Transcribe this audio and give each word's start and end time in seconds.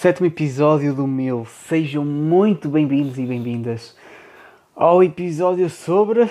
Sétimo 0.00 0.28
episódio 0.28 0.94
do 0.94 1.08
meu. 1.08 1.44
Sejam 1.44 2.04
muito 2.04 2.68
bem-vindos 2.68 3.18
e 3.18 3.26
bem-vindas 3.26 3.96
ao 4.76 5.02
episódio 5.02 5.68
sobre 5.68 6.30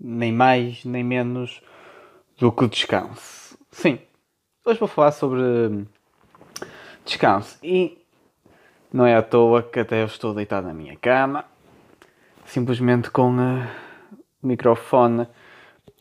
nem 0.00 0.32
mais 0.32 0.86
nem 0.86 1.04
menos 1.04 1.62
do 2.38 2.50
que 2.50 2.66
descanso. 2.66 3.58
Sim, 3.70 3.98
hoje 4.64 4.78
vou 4.80 4.88
falar 4.88 5.12
sobre 5.12 5.42
descanso 7.04 7.58
e 7.62 7.98
não 8.90 9.04
é 9.04 9.14
à 9.14 9.22
toa 9.22 9.62
que 9.62 9.80
até 9.80 10.00
eu 10.00 10.06
estou 10.06 10.32
deitado 10.32 10.66
na 10.66 10.72
minha 10.72 10.96
cama, 10.96 11.44
simplesmente 12.46 13.10
com 13.10 13.36
uh, 13.36 13.68
o 14.42 14.46
microfone 14.46 15.28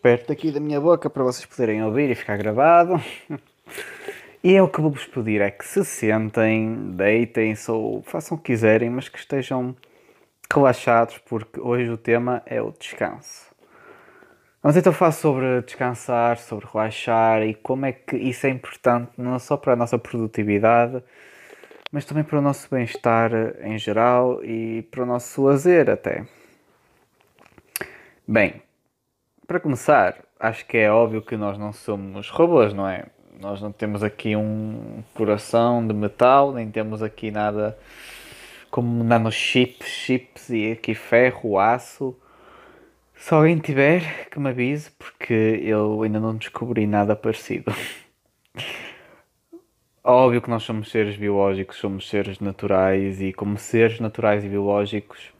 perto 0.02 0.32
aqui 0.32 0.54
da 0.54 0.62
minha 0.62 0.80
boca 0.80 1.10
para 1.10 1.24
vocês 1.24 1.46
poderem 1.46 1.84
ouvir 1.84 2.10
e 2.10 2.16
ficar 2.16 2.38
gravado. 2.38 2.94
E 4.46 4.56
é 4.58 4.62
o 4.62 4.68
que 4.68 4.82
vou-vos 4.82 5.06
pedir 5.06 5.40
é 5.40 5.50
que 5.50 5.66
se 5.66 5.86
sentem, 5.86 6.92
deitem-se 6.98 7.72
ou 7.72 8.02
façam 8.04 8.36
o 8.36 8.42
que 8.42 8.52
quiserem, 8.52 8.90
mas 8.90 9.08
que 9.08 9.18
estejam 9.18 9.74
relaxados, 10.54 11.18
porque 11.20 11.62
hoje 11.62 11.90
o 11.90 11.98
tema 11.98 12.44
é 12.46 12.62
o 12.62 12.70
descanso. 12.72 13.48
Vamos 14.62 14.76
então 14.76 14.92
falar 14.92 15.14
sobre 15.14 15.62
descansar, 15.62 16.38
sobre 16.38 16.66
relaxar 16.66 17.42
e 17.44 17.54
como 17.54 17.86
é 17.86 17.94
que 17.94 18.18
isso 18.18 18.46
é 18.46 18.50
importante 18.50 19.14
não 19.18 19.40
só 19.40 19.56
para 19.56 19.74
a 19.74 19.76
nossa 19.78 19.98
produtividade, 19.98 21.02
mas 21.90 22.04
também 22.04 22.26
para 22.26 22.40
o 22.40 22.42
nosso 22.42 22.68
bem-estar 22.70 23.32
em 23.62 23.78
geral 23.78 24.44
e 24.44 24.82
para 24.92 25.04
o 25.04 25.06
nosso 25.06 25.42
lazer 25.42 25.90
até. 25.90 26.26
Bem, 28.28 28.62
para 29.48 29.62
começar, 29.62 30.18
acho 30.38 30.66
que 30.66 30.78
é 30.78 30.92
óbvio 30.92 31.22
que 31.22 31.38
nós 31.38 31.58
não 31.58 31.72
somos 31.72 32.30
robôs, 32.30 32.74
não 32.74 32.86
é? 32.86 33.06
Nós 33.44 33.62
não 33.62 33.74
temos 33.74 34.02
aqui 34.02 34.38
um 34.38 35.04
coração 35.14 35.86
de 35.86 35.94
metal, 35.94 36.54
nem 36.54 36.72
temos 36.72 37.04
aqui 37.04 37.30
nada 37.30 37.78
como 38.72 39.04
nanochips, 39.04 39.86
chips 39.86 40.50
e 40.50 40.72
aqui 40.72 40.96
ferro, 40.96 41.60
aço. 41.60 42.16
Se 43.18 43.34
alguém 43.34 43.58
tiver, 43.58 44.30
que 44.30 44.40
me 44.40 44.48
avise, 44.48 44.92
porque 44.92 45.60
eu 45.62 46.04
ainda 46.04 46.22
não 46.22 46.38
descobri 46.38 46.88
nada 46.88 47.18
parecido. 47.18 47.74
Óbvio 50.02 50.42
que 50.42 50.50
nós 50.50 50.64
somos 50.64 50.90
seres 50.90 51.18
biológicos, 51.18 51.76
somos 51.76 52.08
seres 52.08 52.40
naturais 52.40 53.22
e, 53.22 53.34
como 53.34 53.58
seres 53.58 54.00
naturais 54.00 54.46
e 54.46 54.48
biológicos, 54.48 55.34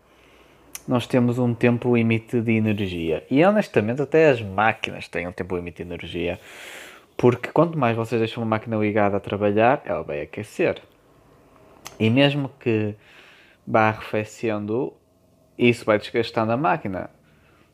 nós 0.86 1.08
temos 1.08 1.40
um 1.40 1.54
tempo 1.54 1.96
limite 1.96 2.42
de 2.42 2.52
energia. 2.52 3.26
E 3.32 3.42
honestamente, 3.46 4.02
até 4.02 4.30
as 4.30 4.42
máquinas 4.42 5.08
têm 5.08 5.26
um 5.26 5.32
tempo 5.32 5.56
limite 5.56 5.86
de 5.86 5.90
energia. 5.90 6.38
Porque 7.18 7.50
quanto 7.50 7.78
mais 7.78 7.96
vocês 7.96 8.20
deixam 8.20 8.44
uma 8.44 8.50
máquina 8.50 8.78
ligada 8.78 9.18
a 9.18 9.20
trabalhar, 9.20 9.82
ela 9.86 10.04
vai 10.04 10.22
aquecer. 10.22 10.82
E 12.00 12.10
mesmo 12.10 12.50
que 12.60 12.96
vá 13.66 13.90
arrefecendo, 13.90 14.94
isso 15.58 15.86
vai 15.86 15.98
desgastando 15.98 16.52
a 16.52 16.58
máquina. 16.58 17.10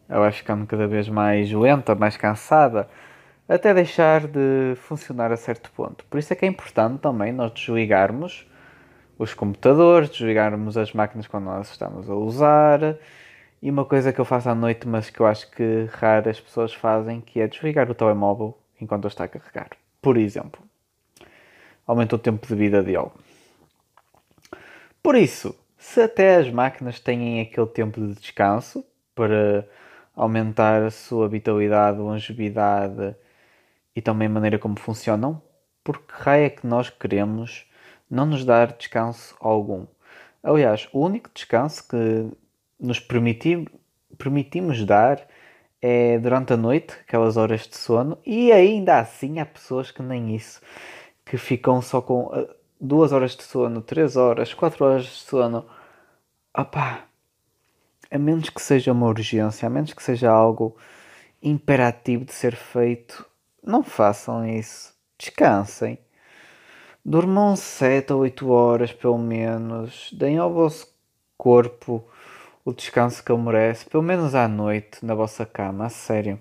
Ela 0.08 0.22
vai 0.22 0.31
ficando 0.31 0.66
cada 0.66 0.88
vez 0.88 1.08
mais 1.08 1.52
lenta, 1.52 1.96
mais 1.96 2.18
cansada, 2.18 2.90
até 3.48 3.73
deixar 3.73 4.28
de 4.28 4.76
funcionar 4.76 5.31
a 5.31 5.38
certo 5.38 5.72
ponto. 5.72 6.06
Por 6.06 6.20
isso 6.20 6.34
é 6.34 6.36
que 6.36 6.46
é 6.46 6.48
importante 6.48 7.00
também 7.00 7.31
nós 7.31 7.52
desligarmos 7.52 8.48
os 9.18 9.34
computadores, 9.34 10.09
desligarmos 10.09 10.78
as 10.78 10.94
máquinas 10.94 11.28
quando 11.28 11.46
nós 11.46 11.70
estamos 11.70 12.09
a 12.09 12.16
usar. 12.16 12.98
E 13.62 13.69
uma 13.69 13.86
coisa 13.86 14.13
que 14.13 14.19
eu 14.19 14.25
faço 14.25 14.50
à 14.50 14.56
noite, 14.56 14.88
mas 14.88 15.09
que 15.09 15.19
eu 15.19 15.25
acho 15.25 15.50
que 15.52 15.88
raras 15.92 16.40
pessoas 16.40 16.74
fazem, 16.74 17.19
que 17.19 17.42
é 17.42 17.47
desligar 17.47 17.90
o 17.90 17.96
telemóvel 17.96 18.58
enquanto 18.79 19.07
está 19.07 19.25
a 19.25 19.28
carregar. 19.28 19.69
Por 20.01 20.17
exemplo, 20.17 20.62
aumenta 21.85 22.16
o 22.16 22.19
tempo 22.19 22.45
de 22.47 22.56
vida 22.56 22.84
dele. 22.84 23.09
Por 25.01 25.16
isso, 25.16 25.56
se 25.78 26.01
até 26.01 26.35
as 26.35 26.51
máquinas 26.51 27.00
têm 27.00 27.41
aquele 27.41 27.68
tempo 27.68 28.00
de 28.00 28.13
descanso 28.13 28.85
para 29.16 29.68
aumentar 30.16 30.84
a 30.84 30.91
sua 30.91 31.28
vitalidade, 31.28 31.97
longevidade 31.97 33.16
e 33.95 34.01
também 34.01 34.28
a 34.28 34.31
maneira 34.31 34.59
como 34.59 34.78
funcionam, 34.78 35.41
por 35.84 36.00
que 36.00 36.13
raio 36.13 36.45
é 36.45 36.50
que 36.50 36.68
nós 36.68 36.89
queremos 36.89 37.66
não 38.09 38.25
nos 38.25 38.44
dar 38.45 38.73
descanso 38.73 39.35
algum? 39.39 39.88
Aliás, 40.44 40.88
o 40.94 41.00
único 41.00 41.29
descanso 41.34 41.88
que 41.88 42.29
nos 42.79 43.00
permitir, 43.00 43.69
permitimos 44.18 44.85
dar 44.85 45.25
é 45.81 46.17
durante 46.19 46.53
a 46.53 46.57
noite, 46.57 46.94
aquelas 47.01 47.38
horas 47.38 47.67
de 47.67 47.78
sono, 47.78 48.17
e 48.25 48.51
ainda 48.51 49.00
assim 49.00 49.40
há 49.40 49.45
pessoas 49.45 49.91
que 49.91 50.01
nem 50.01 50.35
isso, 50.35 50.62
que 51.25 51.38
ficam 51.38 51.81
só 51.81 52.01
com 52.01 52.25
uh, 52.28 52.50
duas 52.79 53.12
horas 53.12 53.35
de 53.35 53.44
sono, 53.44 53.81
três 53.81 54.16
horas, 54.16 54.53
quatro 54.53 54.85
horas 54.85 55.06
de 55.06 55.12
sono. 55.12 55.66
Opá, 56.57 57.06
a 58.12 58.18
menos 58.18 58.50
que 58.50 58.62
seja 58.62 58.91
uma 58.91 59.07
urgência, 59.07 59.68
a 59.68 59.69
menos 59.69 59.94
que 59.94 60.03
seja 60.03 60.31
algo 60.31 60.75
imperativo 61.41 62.25
de 62.25 62.34
ser 62.34 62.56
feito, 62.56 63.25
não 63.63 63.84
façam 63.84 64.45
isso. 64.47 64.94
Descansem. 65.18 66.00
Dormam 67.03 67.56
7 67.56 68.13
ou 68.13 68.22
8 68.22 68.50
horas 68.50 68.91
pelo 68.91 69.18
menos. 69.18 70.09
Deem 70.13 70.38
ao 70.38 70.53
vosso 70.53 70.88
corpo 71.38 72.06
o 72.64 72.74
descanso 72.74 73.24
que 73.24 73.31
ele 73.31 73.42
merece, 73.42 73.90
pelo 73.90 74.03
menos 74.03 74.36
à 74.36 74.47
noite, 74.47 75.03
na 75.06 75.16
vossa 75.16 75.46
cama, 75.46 75.86
a 75.86 75.90
sério. 75.90 76.40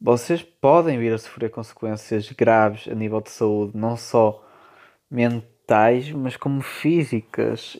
Vocês 0.00 0.42
podem 0.42 0.98
vir 0.98 1.14
a 1.14 1.18
sofrer 1.18 1.50
consequências 1.50 2.30
graves 2.32 2.88
a 2.88 2.94
nível 2.94 3.20
de 3.20 3.30
saúde, 3.30 3.76
não 3.76 3.96
só 3.96 4.44
mentais, 5.10 6.10
mas 6.10 6.36
como 6.36 6.60
físicas. 6.60 7.78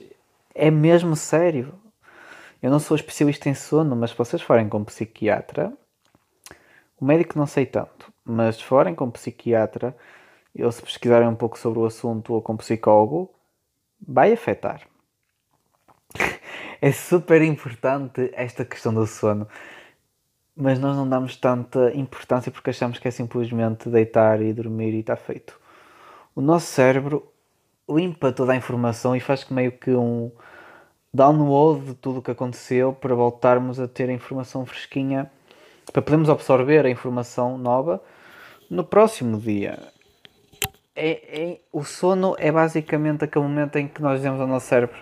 É 0.55 0.71
mesmo 0.71 1.17
sério. 1.17 1.75
Eu 2.63 2.71
não 2.71 2.79
sou 2.79 2.97
especialista 2.97 3.49
em 3.49 3.55
sono, 3.55 3.95
mas 3.97 4.11
se 4.11 4.17
vocês 4.17 4.41
forem 4.41 4.69
com 4.69 4.85
psiquiatra, 4.85 5.73
o 6.99 7.05
médico 7.05 7.39
não 7.39 7.47
sei 7.47 7.67
tanto, 7.67 8.13
mas 8.25 8.57
se 8.57 8.65
forem 8.65 8.95
com 8.95 9.11
psiquiatra, 9.11 9.95
ou 10.59 10.73
se 10.73 10.81
pesquisarem 10.81 11.29
um 11.29 11.35
pouco 11.35 11.59
sobre 11.59 11.81
o 11.81 11.85
assunto 11.85 12.33
ou 12.33 12.41
com 12.41 12.57
psicólogo, 12.57 13.31
vai 14.01 14.33
afetar 14.33 14.94
é 16.81 16.93
super 16.93 17.43
importante 17.43 18.31
esta 18.35 18.65
questão 18.65 18.93
do 18.93 19.07
sono, 19.07 19.47
mas 20.57 20.79
nós 20.79 20.97
não 20.97 21.09
damos 21.09 21.37
tanta 21.37 21.93
importância 21.95 22.51
porque 22.53 22.71
achamos 22.71 22.99
que 22.99 23.09
é 23.09 23.11
simplesmente 23.11 23.89
deitar 23.89 24.41
e 24.41 24.53
dormir 24.53 24.95
e 24.95 25.01
está 25.01 25.17
feito. 25.17 25.59
O 26.35 26.41
nosso 26.41 26.67
cérebro 26.67 27.27
limpa 27.89 28.33
toda 28.33 28.53
a 28.53 28.57
informação 28.57 29.15
e 29.15 29.21
faz 29.21 29.49
meio 29.49 29.73
que 29.73 29.91
um 29.91 30.31
download 31.13 31.87
de 31.87 31.95
tudo 31.95 32.19
o 32.19 32.23
que 32.23 32.31
aconteceu 32.31 32.93
para 32.93 33.15
voltarmos 33.15 33.79
a 33.79 33.87
ter 33.87 34.09
a 34.09 34.13
informação 34.13 34.67
fresquinha, 34.67 35.31
para 35.93 36.03
podermos 36.03 36.29
absorver 36.29 36.85
a 36.87 36.91
informação 36.91 37.57
nova 37.59 38.03
no 38.69 38.83
próximo 38.85 39.39
dia. 39.39 39.79
É, 40.97 41.11
é, 41.43 41.61
o 41.73 41.85
sono 41.85 42.37
é 42.39 42.51
basicamente 42.51 43.25
aquele 43.25 43.45
momento 43.45 43.77
em 43.77 43.89
que 43.89 44.01
nós 44.01 44.17
dizemos 44.17 44.41
ao 44.41 44.47
nosso 44.47 44.67
cérebro 44.67 44.97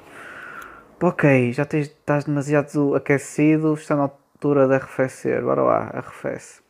ok, 1.02 1.52
já 1.52 1.64
tens, 1.64 1.88
estás 1.88 2.24
demasiado 2.24 2.94
aquecido, 2.94 3.74
está 3.74 3.96
na 3.96 4.02
altura 4.02 4.68
de 4.68 4.74
arrefecer, 4.74 5.42
bora 5.42 5.62
lá, 5.62 5.90
arrefece. 5.92 6.62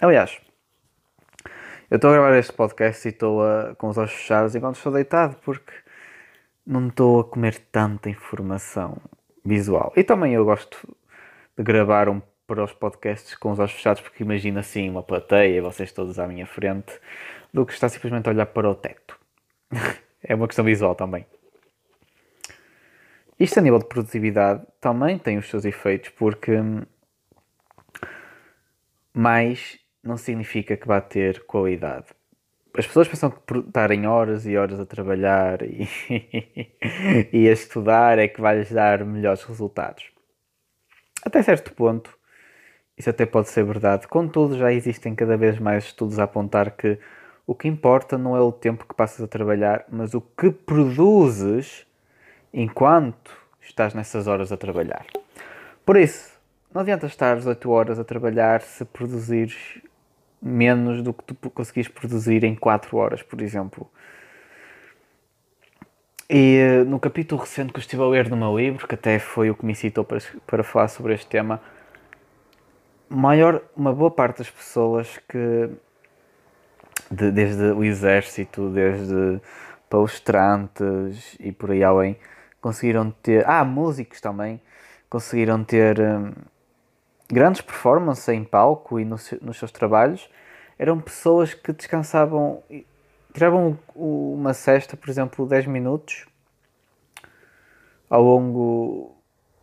Aliás, 0.00 0.38
eu 1.90 1.96
estou 1.96 2.10
a 2.10 2.12
gravar 2.12 2.36
este 2.36 2.52
podcast 2.52 3.08
e 3.08 3.10
estou 3.10 3.42
com 3.78 3.88
os 3.88 3.96
olhos 3.96 4.12
fechados 4.12 4.54
enquanto 4.54 4.76
estou 4.76 4.92
deitado 4.92 5.36
porque 5.44 5.72
não 6.66 6.88
estou 6.88 7.20
a 7.20 7.24
comer 7.24 7.58
tanta 7.72 8.10
informação 8.10 8.98
visual. 9.44 9.92
E 9.96 10.04
também 10.04 10.34
eu 10.34 10.44
gosto 10.44 10.94
de 11.56 11.64
gravar 11.64 12.08
um 12.08 12.20
para 12.46 12.62
os 12.62 12.72
podcasts 12.72 13.34
com 13.34 13.50
os 13.50 13.58
olhos 13.58 13.72
fechados 13.72 14.02
porque 14.02 14.22
imagino 14.22 14.58
assim 14.58 14.90
uma 14.90 15.02
plateia, 15.02 15.62
vocês 15.62 15.90
todos 15.90 16.18
à 16.18 16.26
minha 16.26 16.46
frente, 16.46 16.92
do 17.52 17.64
que 17.64 17.72
está 17.72 17.88
simplesmente 17.88 18.28
a 18.28 18.32
olhar 18.32 18.46
para 18.46 18.68
o 18.68 18.74
teto. 18.74 19.18
é 20.22 20.34
uma 20.34 20.46
questão 20.46 20.64
visual 20.64 20.94
também. 20.94 21.24
Isto 23.38 23.58
a 23.58 23.62
nível 23.62 23.78
de 23.78 23.86
produtividade 23.86 24.64
também 24.80 25.18
tem 25.18 25.38
os 25.38 25.48
seus 25.48 25.64
efeitos, 25.64 26.10
porque 26.10 26.52
mais 29.12 29.78
não 30.02 30.16
significa 30.16 30.76
que 30.76 30.86
vá 30.86 31.00
ter 31.00 31.44
qualidade. 31.44 32.06
As 32.76 32.86
pessoas 32.86 33.06
pensam 33.06 33.30
que 33.30 33.58
estarem 33.58 34.06
horas 34.06 34.46
e 34.46 34.56
horas 34.56 34.80
a 34.80 34.86
trabalhar 34.86 35.62
e, 35.62 35.88
e 37.32 37.48
a 37.48 37.52
estudar 37.52 38.18
é 38.18 38.26
que 38.26 38.40
vai 38.40 38.58
lhes 38.58 38.72
dar 38.72 39.04
melhores 39.04 39.44
resultados. 39.44 40.10
Até 41.24 41.42
certo 41.42 41.72
ponto, 41.72 42.16
isso 42.98 43.10
até 43.10 43.24
pode 43.26 43.48
ser 43.48 43.64
verdade. 43.64 44.08
Contudo, 44.08 44.58
já 44.58 44.72
existem 44.72 45.14
cada 45.14 45.36
vez 45.36 45.58
mais 45.58 45.84
estudos 45.84 46.18
a 46.18 46.24
apontar 46.24 46.72
que 46.72 46.98
o 47.46 47.54
que 47.54 47.68
importa 47.68 48.18
não 48.18 48.36
é 48.36 48.40
o 48.40 48.52
tempo 48.52 48.86
que 48.86 48.94
passas 48.94 49.20
a 49.20 49.28
trabalhar, 49.28 49.84
mas 49.88 50.14
o 50.14 50.20
que 50.20 50.50
produzes 50.50 51.86
enquanto 52.54 53.32
estás 53.60 53.92
nessas 53.92 54.28
horas 54.28 54.52
a 54.52 54.56
trabalhar. 54.56 55.04
Por 55.84 55.96
isso, 55.96 56.38
não 56.72 56.82
adianta 56.82 57.06
estar 57.06 57.36
8 57.36 57.70
horas 57.70 57.98
a 57.98 58.04
trabalhar 58.04 58.62
se 58.62 58.84
produzires 58.84 59.82
menos 60.40 61.02
do 61.02 61.12
que 61.12 61.24
tu 61.24 61.50
conseguis 61.50 61.88
produzir 61.88 62.44
em 62.44 62.54
4 62.54 62.96
horas, 62.96 63.22
por 63.22 63.40
exemplo. 63.42 63.90
E 66.30 66.56
eh, 66.56 66.84
no 66.84 66.98
capítulo 67.00 67.40
recente 67.40 67.72
que 67.72 67.78
eu 67.78 67.80
estive 67.80 68.02
a 68.02 68.06
ler 68.06 68.30
no 68.30 68.36
meu 68.36 68.56
livro, 68.56 68.86
que 68.86 68.94
até 68.94 69.18
foi 69.18 69.50
o 69.50 69.54
que 69.54 69.64
me 69.64 69.72
incitou 69.72 70.04
para, 70.04 70.18
para 70.46 70.62
falar 70.62 70.88
sobre 70.88 71.14
este 71.14 71.26
tema, 71.26 71.60
maior, 73.08 73.62
uma 73.76 73.92
boa 73.92 74.10
parte 74.10 74.38
das 74.38 74.50
pessoas 74.50 75.18
que, 75.28 75.70
de, 77.10 77.30
desde 77.30 77.64
o 77.72 77.84
exército, 77.84 78.70
desde 78.70 79.40
palestrantes 79.88 81.36
e 81.38 81.52
por 81.52 81.70
aí 81.70 81.84
além, 81.84 82.16
conseguiram 82.64 83.10
ter. 83.10 83.46
Ah, 83.46 83.62
músicos 83.62 84.22
também, 84.22 84.58
conseguiram 85.10 85.62
ter 85.62 86.00
hum, 86.00 86.32
grandes 87.30 87.60
performances 87.60 88.26
em 88.28 88.42
palco 88.42 88.98
e 88.98 89.04
no, 89.04 89.16
nos 89.42 89.58
seus 89.58 89.70
trabalhos. 89.70 90.30
Eram 90.78 90.98
pessoas 90.98 91.52
que 91.52 91.74
descansavam 91.74 92.62
tiravam 93.34 93.76
uma 93.94 94.54
cesta, 94.54 94.96
por 94.96 95.10
exemplo, 95.10 95.44
10 95.44 95.66
minutos 95.66 96.24
ao 98.08 98.22
longo 98.22 99.14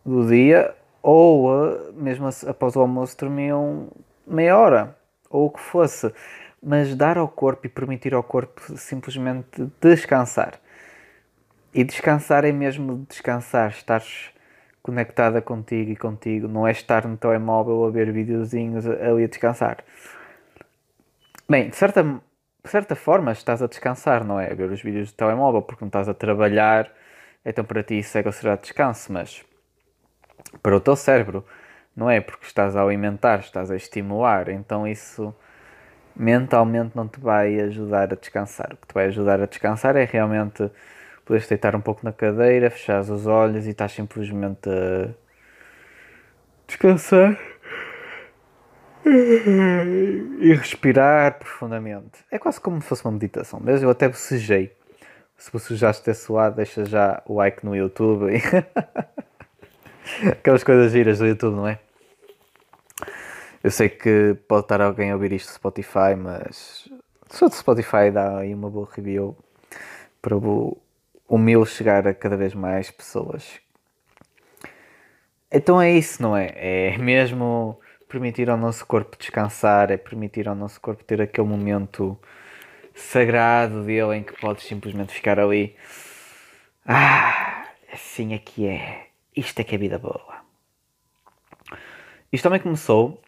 do 0.04 0.28
dia, 0.28 0.74
ou 1.02 1.48
uh, 1.50 1.92
mesmo 1.94 2.28
após 2.46 2.76
o 2.76 2.80
almoço 2.80 3.16
dormiam 3.18 3.88
meia 4.26 4.56
hora, 4.56 4.96
ou 5.28 5.46
o 5.46 5.50
que 5.50 5.60
fosse. 5.60 6.12
Mas 6.62 6.94
dar 6.94 7.18
ao 7.18 7.26
corpo 7.26 7.66
e 7.66 7.68
permitir 7.68 8.14
ao 8.14 8.22
corpo 8.22 8.76
simplesmente 8.76 9.72
descansar. 9.80 10.61
E 11.74 11.84
descansar 11.84 12.44
é 12.44 12.52
mesmo 12.52 13.06
descansar, 13.08 13.70
estar 13.70 14.02
conectada 14.82 15.40
contigo 15.40 15.90
e 15.90 15.96
contigo, 15.96 16.48
não 16.48 16.66
é 16.66 16.72
estar 16.72 17.06
no 17.06 17.16
telemóvel 17.16 17.84
a 17.84 17.90
ver 17.90 18.12
videozinhos 18.12 18.86
ali 18.86 19.24
a 19.24 19.28
descansar. 19.28 19.78
Bem, 21.48 21.70
de 21.70 21.76
certa 21.76 22.02
de 22.64 22.70
certa 22.70 22.94
forma 22.94 23.32
estás 23.32 23.60
a 23.60 23.66
descansar, 23.66 24.24
não 24.24 24.38
é? 24.38 24.52
A 24.52 24.54
ver 24.54 24.70
os 24.70 24.80
vídeos 24.80 25.10
do 25.10 25.16
telemóvel 25.16 25.62
porque 25.62 25.84
não 25.84 25.88
estás 25.88 26.08
a 26.08 26.14
trabalhar, 26.14 26.92
então 27.44 27.64
para 27.64 27.82
ti 27.82 27.98
isso 27.98 28.16
é 28.16 28.22
considerado 28.22 28.60
descanso, 28.60 29.12
mas 29.12 29.44
para 30.62 30.76
o 30.76 30.80
teu 30.80 30.94
cérebro 30.94 31.44
não 31.96 32.08
é 32.08 32.20
porque 32.20 32.46
estás 32.46 32.76
a 32.76 32.82
alimentar, 32.82 33.40
estás 33.40 33.70
a 33.70 33.76
estimular, 33.76 34.48
então 34.48 34.86
isso 34.86 35.34
mentalmente 36.14 36.94
não 36.94 37.08
te 37.08 37.18
vai 37.18 37.60
ajudar 37.60 38.12
a 38.12 38.16
descansar. 38.16 38.72
O 38.74 38.76
que 38.76 38.86
te 38.86 38.94
vai 38.94 39.06
ajudar 39.06 39.40
a 39.40 39.46
descansar 39.46 39.96
é 39.96 40.04
realmente 40.04 40.70
poderes 41.24 41.48
deitar 41.48 41.76
um 41.76 41.80
pouco 41.80 42.00
na 42.04 42.12
cadeira, 42.12 42.70
fechar 42.70 43.00
os 43.00 43.26
olhos 43.26 43.66
e 43.66 43.70
estás 43.70 43.92
simplesmente 43.92 44.68
a 44.68 45.08
descansar 46.66 47.38
e 49.04 50.54
respirar 50.54 51.38
profundamente. 51.38 52.24
É 52.30 52.38
quase 52.38 52.60
como 52.60 52.80
se 52.80 52.88
fosse 52.88 53.04
uma 53.04 53.12
meditação. 53.12 53.60
Mas 53.62 53.82
eu 53.82 53.90
até 53.90 54.08
bocejei. 54.08 54.72
Se 55.36 55.50
bocejaste 55.50 56.04
ter 56.04 56.14
suado, 56.14 56.56
deixa 56.56 56.84
já 56.84 57.20
o 57.26 57.34
like 57.34 57.64
no 57.64 57.74
YouTube. 57.74 58.30
Aquelas 60.30 60.62
coisas 60.62 60.92
giras 60.92 61.18
do 61.18 61.26
YouTube, 61.26 61.56
não 61.56 61.66
é? 61.66 61.78
Eu 63.62 63.70
sei 63.70 63.88
que 63.88 64.36
pode 64.48 64.64
estar 64.64 64.80
alguém 64.80 65.10
a 65.10 65.14
ouvir 65.14 65.32
isto 65.32 65.48
no 65.48 65.54
Spotify, 65.54 66.14
mas 66.16 66.88
se 67.30 67.44
do 67.44 67.54
Spotify 67.54 68.10
dá 68.12 68.38
aí 68.38 68.54
uma 68.54 68.68
boa 68.68 68.88
review 68.92 69.36
para 70.20 70.36
o, 70.36 70.76
o 71.28 71.38
meu 71.38 71.64
chegar 71.64 72.06
a 72.06 72.14
cada 72.14 72.36
vez 72.36 72.54
mais 72.54 72.90
pessoas. 72.90 73.60
Então 75.50 75.80
é 75.80 75.90
isso, 75.92 76.22
não 76.22 76.36
é? 76.36 76.52
É 76.54 76.98
mesmo 76.98 77.78
permitir 78.08 78.50
ao 78.50 78.56
nosso 78.56 78.86
corpo 78.86 79.16
descansar, 79.18 79.90
é 79.90 79.96
permitir 79.96 80.48
ao 80.48 80.54
nosso 80.54 80.80
corpo 80.80 81.04
ter 81.04 81.20
aquele 81.20 81.46
momento 81.46 82.18
sagrado 82.94 83.84
dele 83.84 84.16
em 84.16 84.22
que 84.22 84.38
podes 84.38 84.64
simplesmente 84.64 85.12
ficar 85.12 85.38
ali. 85.38 85.76
Ah, 86.86 87.66
assim 87.92 88.34
é 88.34 88.38
que 88.38 88.66
é. 88.66 89.08
Isto 89.34 89.60
é 89.60 89.64
que 89.64 89.74
é 89.74 89.78
vida 89.78 89.98
boa. 89.98 90.42
Isto 92.32 92.44
também 92.44 92.60
começou 92.60 93.20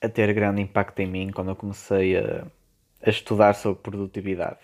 a 0.00 0.08
ter 0.08 0.32
grande 0.32 0.62
impacto 0.62 1.00
em 1.00 1.06
mim 1.06 1.30
quando 1.30 1.50
eu 1.50 1.56
comecei 1.56 2.16
a, 2.16 2.46
a 3.02 3.10
estudar 3.10 3.54
sobre 3.54 3.82
produtividade. 3.82 4.60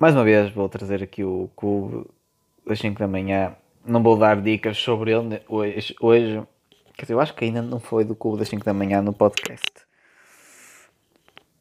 Mais 0.00 0.14
uma 0.14 0.24
vez 0.24 0.50
vou 0.50 0.66
trazer 0.66 1.02
aqui 1.02 1.22
o 1.22 1.50
clube 1.54 2.06
das 2.66 2.78
5 2.78 2.98
da 2.98 3.06
manhã. 3.06 3.54
Não 3.84 4.02
vou 4.02 4.16
dar 4.16 4.40
dicas 4.40 4.78
sobre 4.78 5.12
ele 5.12 5.42
hoje, 5.46 5.94
hoje 6.00 6.42
Quer 6.96 7.02
dizer, 7.02 7.12
eu 7.12 7.20
acho 7.20 7.34
que 7.34 7.44
ainda 7.44 7.60
não 7.60 7.78
foi 7.78 8.02
do 8.02 8.14
Clube 8.14 8.38
das 8.38 8.48
5 8.48 8.64
da 8.64 8.72
manhã 8.72 9.02
no 9.02 9.12
podcast. 9.12 9.70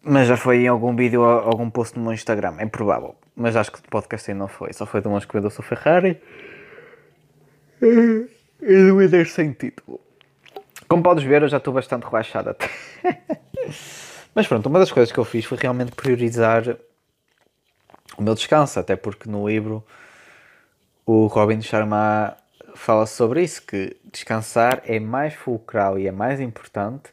Mas 0.02 0.30
já 0.30 0.38
foi 0.38 0.60
em 0.64 0.68
algum 0.70 0.96
vídeo, 0.96 1.22
algum 1.22 1.70
post 1.70 1.98
no 1.98 2.06
meu 2.06 2.14
Instagram. 2.14 2.56
É 2.60 2.66
provável. 2.66 3.14
Mas 3.36 3.58
acho 3.58 3.74
que 3.74 3.80
o 3.80 3.84
podcast 3.84 4.32
ainda 4.32 4.40
não 4.40 4.48
foi. 4.48 4.72
Só 4.72 4.86
foi 4.86 5.02
de 5.02 5.10
umas 5.10 5.26
corridas 5.26 5.58
do 5.58 5.62
Ferrari. 5.62 6.22
E 7.82 8.28
do 8.62 9.02
líder 9.02 9.28
sem 9.28 9.52
título. 9.52 10.00
Como 10.88 11.04
podes 11.04 11.26
ver, 11.26 11.42
eu 11.42 11.50
já 11.50 11.58
estou 11.58 11.74
bastante 11.74 12.06
relaxado 12.06 12.52
até. 12.52 12.70
Mas 14.34 14.48
pronto, 14.48 14.68
uma 14.68 14.80
das 14.80 14.94
coisas 14.94 15.12
que 15.12 15.18
eu 15.18 15.26
fiz 15.26 15.44
foi 15.44 15.58
realmente 15.58 15.92
priorizar 15.92 16.78
o 18.20 18.24
meu 18.24 18.36
descanso. 18.36 18.80
Até 18.80 18.96
porque 18.96 19.30
no 19.30 19.48
livro 19.48 19.84
o 21.06 21.28
Robin 21.28 21.62
Sharma 21.62 22.38
fala 22.76 23.06
sobre 23.06 23.44
isso, 23.44 23.66
que 23.66 23.98
descansar 24.12 24.82
é 24.86 25.00
mais 25.00 25.34
fulcral 25.34 25.98
e 25.98 26.08
é 26.08 26.12
mais 26.12 26.40
importante 26.40 27.12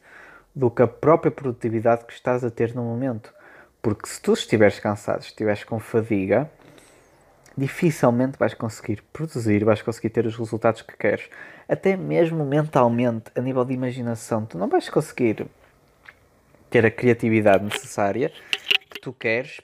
do 0.55 0.69
que 0.69 0.81
a 0.81 0.87
própria 0.87 1.31
produtividade 1.31 2.05
que 2.05 2.13
estás 2.13 2.43
a 2.43 2.49
ter 2.49 2.75
no 2.75 2.83
momento. 2.83 3.33
Porque 3.81 4.07
se 4.07 4.21
tu 4.21 4.33
estiveres 4.33 4.79
cansado, 4.79 5.21
estiveres 5.21 5.63
com 5.63 5.79
fadiga, 5.79 6.49
dificilmente 7.57 8.37
vais 8.37 8.53
conseguir 8.53 9.01
produzir, 9.13 9.63
vais 9.63 9.81
conseguir 9.81 10.09
ter 10.09 10.25
os 10.25 10.37
resultados 10.37 10.81
que 10.81 10.95
queres. 10.95 11.29
Até 11.67 11.95
mesmo 11.95 12.45
mentalmente, 12.45 13.31
a 13.35 13.41
nível 13.41 13.65
de 13.65 13.73
imaginação, 13.73 14.45
tu 14.45 14.57
não 14.57 14.67
vais 14.67 14.89
conseguir 14.89 15.47
ter 16.69 16.85
a 16.85 16.91
criatividade 16.91 17.63
necessária 17.63 18.31
que 18.89 18.99
tu 18.99 19.13
queres 19.13 19.61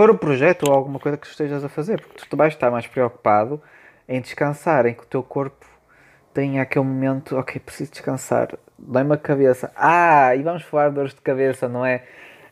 para 0.00 0.12
o 0.12 0.16
projeto 0.16 0.66
ou 0.66 0.74
alguma 0.74 0.98
coisa 0.98 1.18
que 1.18 1.26
estejas 1.26 1.62
a 1.62 1.68
fazer, 1.68 2.00
porque 2.00 2.24
tu 2.26 2.34
vais 2.34 2.54
estar 2.54 2.70
mais 2.70 2.86
preocupado 2.86 3.60
em 4.08 4.18
descansar, 4.18 4.86
em 4.86 4.94
que 4.94 5.02
o 5.02 5.06
teu 5.06 5.22
corpo 5.22 5.66
tenha 6.32 6.62
aquele 6.62 6.86
momento, 6.86 7.36
ok, 7.36 7.60
preciso 7.60 7.90
descansar, 7.90 8.56
dói-me 8.78 9.12
a 9.12 9.18
cabeça. 9.18 9.70
Ah, 9.76 10.34
e 10.34 10.42
vamos 10.42 10.62
falar 10.62 10.88
de 10.88 10.94
dores 10.94 11.12
de 11.12 11.20
cabeça, 11.20 11.68
não 11.68 11.84
é? 11.84 12.02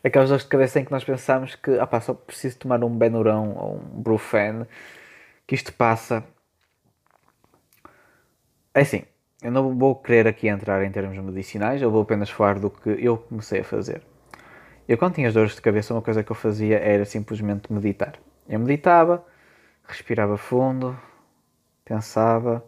Aquelas 0.04 0.28
dores 0.28 0.44
de 0.44 0.50
cabeça 0.50 0.78
em 0.78 0.84
que 0.84 0.92
nós 0.92 1.02
pensamos 1.02 1.54
que, 1.54 1.70
ah 1.78 1.86
pá, 1.86 2.02
só 2.02 2.12
preciso 2.12 2.58
tomar 2.58 2.84
um 2.84 2.90
Benurão 2.90 3.54
ou 3.56 3.76
um 3.76 4.02
Brufen, 4.02 4.66
que 5.46 5.54
isto 5.54 5.72
passa. 5.72 6.22
É 8.74 8.82
assim, 8.82 9.04
eu 9.42 9.50
não 9.50 9.74
vou 9.74 9.96
querer 9.96 10.28
aqui 10.28 10.48
entrar 10.48 10.84
em 10.84 10.90
termos 10.92 11.16
medicinais, 11.16 11.80
eu 11.80 11.90
vou 11.90 12.02
apenas 12.02 12.28
falar 12.28 12.58
do 12.58 12.68
que 12.68 12.90
eu 12.90 13.16
comecei 13.16 13.60
a 13.60 13.64
fazer. 13.64 14.02
Eu, 14.88 14.96
quando 14.96 15.16
tinha 15.16 15.28
as 15.28 15.34
dores 15.34 15.54
de 15.54 15.60
cabeça, 15.60 15.92
uma 15.92 16.00
coisa 16.00 16.24
que 16.24 16.32
eu 16.32 16.36
fazia 16.36 16.78
era 16.78 17.04
simplesmente 17.04 17.70
meditar. 17.70 18.18
Eu 18.48 18.58
meditava, 18.58 19.22
respirava 19.86 20.38
fundo, 20.38 20.98
pensava 21.84 22.64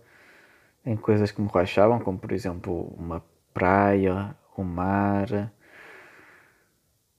em 0.84 0.96
coisas 0.96 1.30
que 1.30 1.40
me 1.40 1.48
relaxavam, 1.48 1.98
como 1.98 2.18
por 2.18 2.32
exemplo 2.32 2.94
uma 2.98 3.24
praia, 3.54 4.36
um 4.58 4.62
mar, 4.64 5.50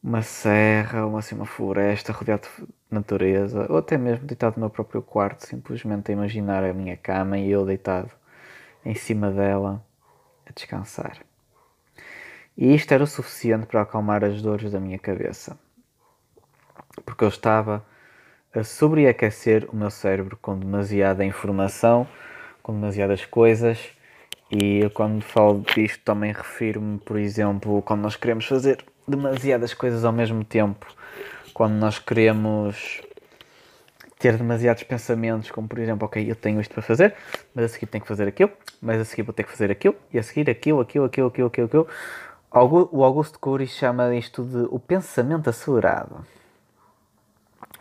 uma 0.03 0.21
serra, 0.21 1.07
uma, 1.07 1.17
assim, 1.17 1.33
uma 1.33 1.47
floresta 1.47 2.13
rodeada 2.13 2.47
de 2.59 2.67
natureza, 2.91 3.65
ou 3.71 3.77
até 3.77 3.97
mesmo 3.97 4.27
deitado 4.27 4.55
no 4.57 4.61
meu 4.61 4.69
próprio 4.69 5.01
quarto, 5.01 5.47
simplesmente 5.47 6.11
a 6.11 6.13
imaginar 6.13 6.63
a 6.63 6.73
minha 6.73 6.95
cama 6.95 7.39
e 7.39 7.49
eu 7.49 7.65
deitado 7.65 8.11
em 8.85 8.93
cima 8.93 9.31
dela 9.31 9.83
a 10.45 10.51
descansar. 10.53 11.30
E 12.57 12.75
isto 12.75 12.91
era 12.93 13.03
o 13.03 13.07
suficiente 13.07 13.65
para 13.65 13.81
acalmar 13.81 14.23
as 14.23 14.41
dores 14.41 14.71
da 14.71 14.79
minha 14.79 14.99
cabeça, 14.99 15.57
porque 17.05 17.23
eu 17.23 17.29
estava 17.29 17.83
a 18.53 18.63
sobreaquecer 18.63 19.67
o 19.71 19.75
meu 19.75 19.89
cérebro 19.89 20.37
com 20.41 20.57
demasiada 20.57 21.23
informação, 21.23 22.07
com 22.61 22.73
demasiadas 22.73 23.25
coisas. 23.25 23.79
E 24.51 24.89
quando 24.93 25.23
falo 25.23 25.63
disto 25.73 26.03
também 26.03 26.33
refiro-me, 26.33 26.99
por 26.99 27.17
exemplo, 27.17 27.81
quando 27.81 28.01
nós 28.01 28.17
queremos 28.17 28.45
fazer 28.45 28.83
demasiadas 29.07 29.73
coisas 29.73 30.03
ao 30.03 30.11
mesmo 30.11 30.43
tempo, 30.43 30.85
quando 31.53 31.73
nós 31.73 31.99
queremos 31.99 33.01
ter 34.19 34.37
demasiados 34.37 34.83
pensamentos, 34.83 35.49
como 35.49 35.67
por 35.67 35.79
exemplo, 35.79 36.05
ok, 36.05 36.29
eu 36.29 36.35
tenho 36.35 36.59
isto 36.61 36.73
para 36.73 36.83
fazer, 36.83 37.15
mas 37.55 37.65
a 37.65 37.67
seguir 37.69 37.87
tenho 37.87 38.01
que 38.03 38.07
fazer 38.07 38.27
aquilo, 38.27 38.51
mas 38.81 38.99
a 38.99 39.05
seguir 39.05 39.23
vou 39.23 39.33
ter 39.33 39.43
que 39.43 39.51
fazer 39.51 39.71
aquilo, 39.71 39.95
e 40.13 40.19
a 40.19 40.23
seguir 40.23 40.49
aquilo, 40.49 40.79
aquilo, 40.79 41.05
aquilo, 41.05 41.27
aquilo, 41.27 41.47
aquilo, 41.47 41.67
aquilo. 41.67 41.87
O 42.53 43.03
Augusto 43.05 43.39
Cury 43.39 43.65
chama 43.65 44.13
isto 44.13 44.43
de 44.43 44.67
o 44.69 44.77
pensamento 44.77 45.49
acelerado. 45.49 46.25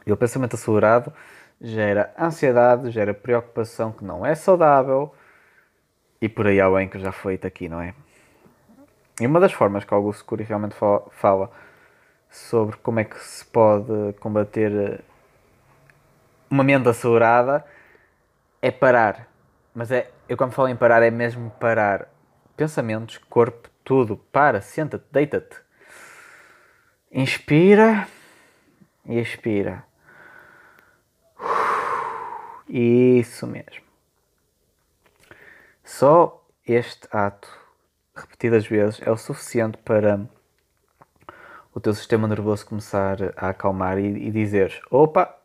E 0.06 0.12
o 0.12 0.16
pensamento 0.16 0.54
acelerado 0.54 1.12
gera 1.60 2.14
ansiedade, 2.16 2.90
gera 2.92 3.12
preocupação 3.12 3.90
que 3.90 4.04
não 4.04 4.24
é 4.24 4.36
saudável 4.36 5.12
e 6.22 6.28
por 6.28 6.46
aí 6.46 6.60
além 6.60 6.88
que 6.88 7.00
já 7.00 7.10
foi 7.10 7.34
aqui, 7.42 7.68
não 7.68 7.80
é? 7.80 7.94
E 9.20 9.26
uma 9.26 9.40
das 9.40 9.52
formas 9.52 9.84
que 9.84 9.92
Augusto 9.92 10.24
Cury 10.24 10.44
realmente 10.44 10.76
fala 11.10 11.50
sobre 12.30 12.76
como 12.76 13.00
é 13.00 13.04
que 13.04 13.18
se 13.18 13.44
pode 13.44 14.12
combater 14.20 14.72
eh, 14.72 15.00
uma 16.48 16.62
mente 16.62 16.88
acelerada 16.88 17.64
é 18.62 18.70
parar. 18.70 19.26
Mas 19.74 19.90
é, 19.90 20.10
eu 20.28 20.36
quando 20.36 20.52
falo 20.52 20.68
em 20.68 20.76
parar 20.76 21.02
é 21.02 21.10
mesmo 21.10 21.50
parar 21.58 22.08
pensamentos, 22.56 23.18
corpo, 23.18 23.68
tudo. 23.90 24.16
Para, 24.16 24.60
senta-te, 24.60 25.04
deita-te. 25.10 25.56
Inspira 27.10 28.06
e 29.04 29.18
expira. 29.18 29.84
Isso 32.68 33.48
mesmo. 33.48 33.82
Só 35.82 36.46
este 36.64 37.08
ato, 37.10 37.48
repetidas 38.14 38.64
vezes, 38.64 39.02
é 39.04 39.10
o 39.10 39.16
suficiente 39.16 39.76
para 39.78 40.24
o 41.74 41.80
teu 41.80 41.92
sistema 41.92 42.28
nervoso 42.28 42.64
começar 42.64 43.16
a 43.36 43.48
acalmar 43.48 43.98
e, 43.98 44.06
e 44.06 44.30
dizer: 44.30 44.80
opa, 44.88 45.36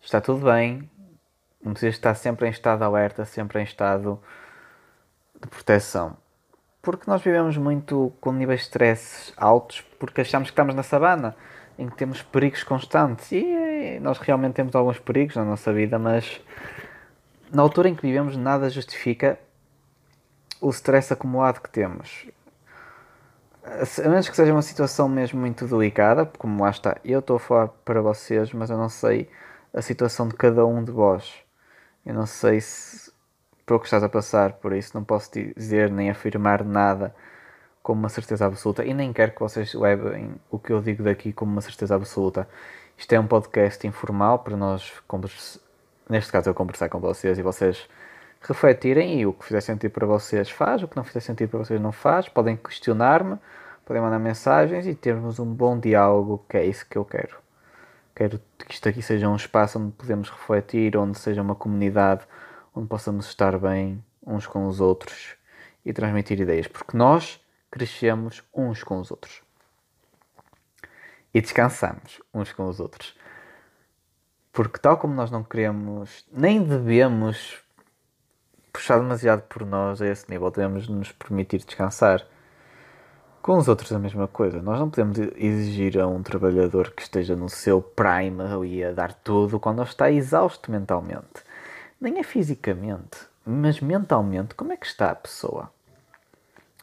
está 0.00 0.20
tudo 0.20 0.44
bem, 0.44 0.88
não 1.60 1.72
precisas 1.72 1.96
estar 1.96 2.14
sempre 2.14 2.46
em 2.46 2.50
estado 2.50 2.84
alerta, 2.84 3.24
sempre 3.24 3.58
em 3.58 3.64
estado 3.64 4.22
de 5.42 5.48
proteção. 5.48 6.22
Porque 6.84 7.10
nós 7.10 7.22
vivemos 7.22 7.56
muito 7.56 8.12
com 8.20 8.30
níveis 8.30 8.60
de 8.60 8.66
stress 8.66 9.32
altos 9.38 9.80
porque 9.98 10.20
achamos 10.20 10.50
que 10.50 10.52
estamos 10.52 10.74
na 10.74 10.82
sabana, 10.82 11.34
em 11.78 11.88
que 11.88 11.96
temos 11.96 12.22
perigos 12.22 12.62
constantes. 12.62 13.32
E 13.32 13.98
nós 14.02 14.18
realmente 14.18 14.52
temos 14.52 14.74
alguns 14.74 14.98
perigos 14.98 15.34
na 15.34 15.44
nossa 15.46 15.72
vida, 15.72 15.98
mas 15.98 16.40
na 17.50 17.62
altura 17.62 17.88
em 17.88 17.94
que 17.94 18.02
vivemos 18.02 18.36
nada 18.36 18.68
justifica 18.68 19.38
o 20.60 20.68
stress 20.68 21.10
acumulado 21.10 21.60
que 21.60 21.70
temos. 21.70 22.26
A 23.64 24.08
menos 24.08 24.28
que 24.28 24.36
seja 24.36 24.52
uma 24.52 24.60
situação 24.60 25.08
mesmo 25.08 25.40
muito 25.40 25.66
delicada, 25.66 26.26
como 26.36 26.62
lá 26.62 26.68
está, 26.68 26.98
eu 27.02 27.20
estou 27.20 27.36
a 27.36 27.40
falar 27.40 27.68
para 27.68 28.02
vocês, 28.02 28.52
mas 28.52 28.68
eu 28.68 28.76
não 28.76 28.90
sei 28.90 29.30
a 29.72 29.80
situação 29.80 30.28
de 30.28 30.34
cada 30.34 30.66
um 30.66 30.84
de 30.84 30.92
vós. 30.92 31.32
Eu 32.04 32.12
não 32.12 32.26
sei 32.26 32.60
se 32.60 33.03
por 33.66 33.76
o 33.76 33.80
que 33.80 33.86
estás 33.86 34.02
a 34.02 34.08
passar, 34.08 34.54
por 34.54 34.72
isso 34.72 34.92
não 34.94 35.04
posso 35.04 35.30
dizer 35.32 35.90
nem 35.90 36.10
afirmar 36.10 36.64
nada 36.64 37.14
como 37.82 38.00
uma 38.00 38.08
certeza 38.08 38.46
absoluta 38.46 38.84
e 38.84 38.94
nem 38.94 39.12
quero 39.12 39.32
que 39.32 39.40
vocês 39.40 39.74
levem 39.74 40.34
o 40.50 40.58
que 40.58 40.72
eu 40.72 40.80
digo 40.80 41.02
daqui 41.02 41.32
como 41.32 41.52
uma 41.52 41.60
certeza 41.60 41.94
absoluta. 41.94 42.48
Isto 42.96 43.12
é 43.12 43.20
um 43.20 43.26
podcast 43.26 43.86
informal 43.86 44.38
para 44.38 44.56
nós, 44.56 44.92
neste 46.08 46.32
caso, 46.32 46.48
eu 46.48 46.54
conversar 46.54 46.88
com 46.88 47.00
vocês 47.00 47.38
e 47.38 47.42
vocês 47.42 47.88
refletirem 48.40 49.20
e 49.20 49.26
o 49.26 49.32
que 49.32 49.44
fizer 49.44 49.60
sentido 49.60 49.90
para 49.90 50.06
vocês 50.06 50.50
faz, 50.50 50.82
o 50.82 50.88
que 50.88 50.96
não 50.96 51.04
fizer 51.04 51.20
sentido 51.20 51.50
para 51.50 51.58
vocês 51.60 51.80
não 51.80 51.92
faz. 51.92 52.28
Podem 52.28 52.56
questionar-me, 52.56 53.38
podem 53.84 54.02
mandar 54.02 54.18
mensagens 54.18 54.86
e 54.86 54.94
termos 54.94 55.38
um 55.38 55.46
bom 55.46 55.78
diálogo, 55.78 56.44
que 56.48 56.56
é 56.56 56.64
isso 56.64 56.86
que 56.88 56.96
eu 56.96 57.04
quero. 57.04 57.36
Quero 58.14 58.40
que 58.58 58.74
isto 58.74 58.88
aqui 58.88 59.02
seja 59.02 59.28
um 59.28 59.36
espaço 59.36 59.78
onde 59.78 59.92
podemos 59.92 60.30
refletir, 60.30 60.96
onde 60.96 61.18
seja 61.18 61.42
uma 61.42 61.54
comunidade, 61.54 62.22
onde 62.74 62.88
possamos 62.88 63.26
estar 63.26 63.58
bem 63.58 64.02
uns 64.26 64.46
com 64.46 64.66
os 64.66 64.80
outros 64.80 65.36
e 65.84 65.92
transmitir 65.92 66.40
ideias, 66.40 66.66
porque 66.66 66.96
nós 66.96 67.40
crescemos 67.70 68.42
uns 68.54 68.82
com 68.82 68.98
os 68.98 69.10
outros 69.10 69.42
e 71.34 71.40
descansamos 71.40 72.20
uns 72.32 72.52
com 72.52 72.68
os 72.68 72.78
outros. 72.78 73.16
Porque, 74.52 74.78
tal 74.78 74.96
como 74.96 75.14
nós 75.14 75.32
não 75.32 75.42
queremos, 75.42 76.24
nem 76.32 76.62
devemos 76.62 77.60
puxar 78.72 78.98
demasiado 78.98 79.42
por 79.42 79.66
nós 79.66 80.00
a 80.00 80.06
esse 80.06 80.30
nível, 80.30 80.50
devemos 80.50 80.88
nos 80.88 81.10
permitir 81.10 81.58
descansar. 81.58 82.24
Com 83.42 83.58
os 83.58 83.68
outros, 83.68 83.92
a 83.92 83.98
mesma 83.98 84.26
coisa. 84.26 84.62
Nós 84.62 84.78
não 84.78 84.88
podemos 84.88 85.18
exigir 85.36 86.00
a 86.00 86.06
um 86.06 86.22
trabalhador 86.22 86.92
que 86.92 87.02
esteja 87.02 87.36
no 87.36 87.48
seu 87.48 87.82
prime 87.82 88.42
e 88.66 88.82
a 88.82 88.92
dar 88.92 89.12
tudo 89.12 89.60
quando 89.60 89.82
ele 89.82 89.88
está 89.88 90.10
exausto 90.10 90.70
mentalmente. 90.70 91.42
Nem 92.00 92.18
é 92.18 92.22
fisicamente, 92.22 93.18
mas 93.44 93.80
mentalmente. 93.80 94.54
Como 94.54 94.72
é 94.72 94.76
que 94.76 94.86
está 94.86 95.10
a 95.10 95.14
pessoa? 95.14 95.72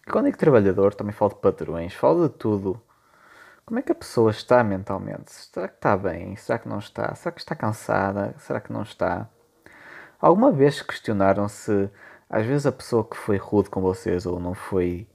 Quando 0.09 0.27
é 0.27 0.31
que 0.31 0.37
trabalhador, 0.37 0.93
também 0.93 1.13
falo 1.13 1.33
de 1.33 1.39
padrões, 1.39 1.93
falo 1.93 2.27
de 2.27 2.35
tudo. 2.35 2.81
Como 3.65 3.79
é 3.79 3.81
que 3.81 3.91
a 3.91 3.95
pessoa 3.95 4.31
está 4.31 4.63
mentalmente? 4.63 5.31
Será 5.31 5.67
que 5.67 5.75
está 5.75 5.95
bem? 5.95 6.35
Será 6.35 6.59
que 6.59 6.67
não 6.67 6.79
está? 6.79 7.13
Será 7.15 7.31
que 7.31 7.39
está 7.39 7.55
cansada? 7.55 8.35
Será 8.39 8.59
que 8.59 8.73
não 8.73 8.81
está? 8.81 9.29
Alguma 10.19 10.51
vez 10.51 10.81
questionaram 10.81 11.47
se 11.47 11.89
às 12.29 12.45
vezes 12.45 12.65
a 12.65 12.71
pessoa 12.71 13.03
que 13.03 13.17
foi 13.17 13.37
rude 13.37 13.69
com 13.69 13.81
vocês 13.81 14.25
ou 14.25 14.39
não 14.39 14.53
foi 14.53 15.07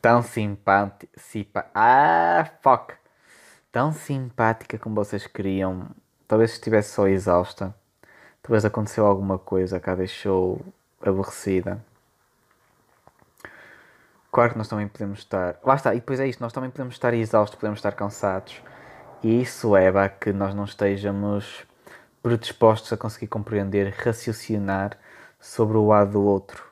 tão 0.00 0.22
simpática. 0.22 1.70
Ah, 1.74 2.48
fuck! 2.62 2.94
Tão 3.72 3.92
simpática 3.92 4.78
como 4.78 4.94
vocês 4.94 5.26
queriam. 5.26 5.88
Talvez 6.28 6.52
estivesse 6.52 6.92
só 6.94 7.08
exausta. 7.08 7.74
Talvez 8.46 8.64
aconteceu 8.64 9.04
alguma 9.04 9.40
coisa 9.40 9.80
que 9.80 9.90
a 9.90 9.96
deixou 9.96 10.64
aborrecida. 11.02 11.84
Claro 14.30 14.52
que 14.52 14.58
nós 14.58 14.68
também 14.68 14.86
podemos 14.86 15.18
estar. 15.18 15.58
Lá 15.64 15.74
está, 15.74 15.92
e 15.92 15.98
depois 15.98 16.20
é 16.20 16.28
isto, 16.28 16.40
nós 16.40 16.52
também 16.52 16.70
podemos 16.70 16.94
estar 16.94 17.12
exaustos, 17.12 17.58
podemos 17.58 17.80
estar 17.80 17.90
cansados. 17.90 18.62
E 19.20 19.42
isso 19.42 19.72
leva 19.72 20.04
a 20.04 20.08
que 20.08 20.32
nós 20.32 20.54
não 20.54 20.64
estejamos 20.64 21.66
predispostos 22.22 22.92
a 22.92 22.96
conseguir 22.96 23.26
compreender, 23.26 23.92
raciocinar 23.92 24.96
sobre 25.40 25.76
o 25.76 25.88
lado 25.88 26.12
do 26.12 26.22
outro. 26.22 26.64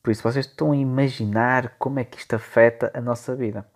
Por 0.00 0.12
isso, 0.12 0.22
vocês 0.22 0.46
estão 0.46 0.70
a 0.70 0.76
imaginar 0.76 1.74
como 1.80 1.98
é 1.98 2.04
que 2.04 2.18
isto 2.18 2.34
afeta 2.34 2.92
a 2.94 3.00
nossa 3.00 3.34
vida. 3.34 3.66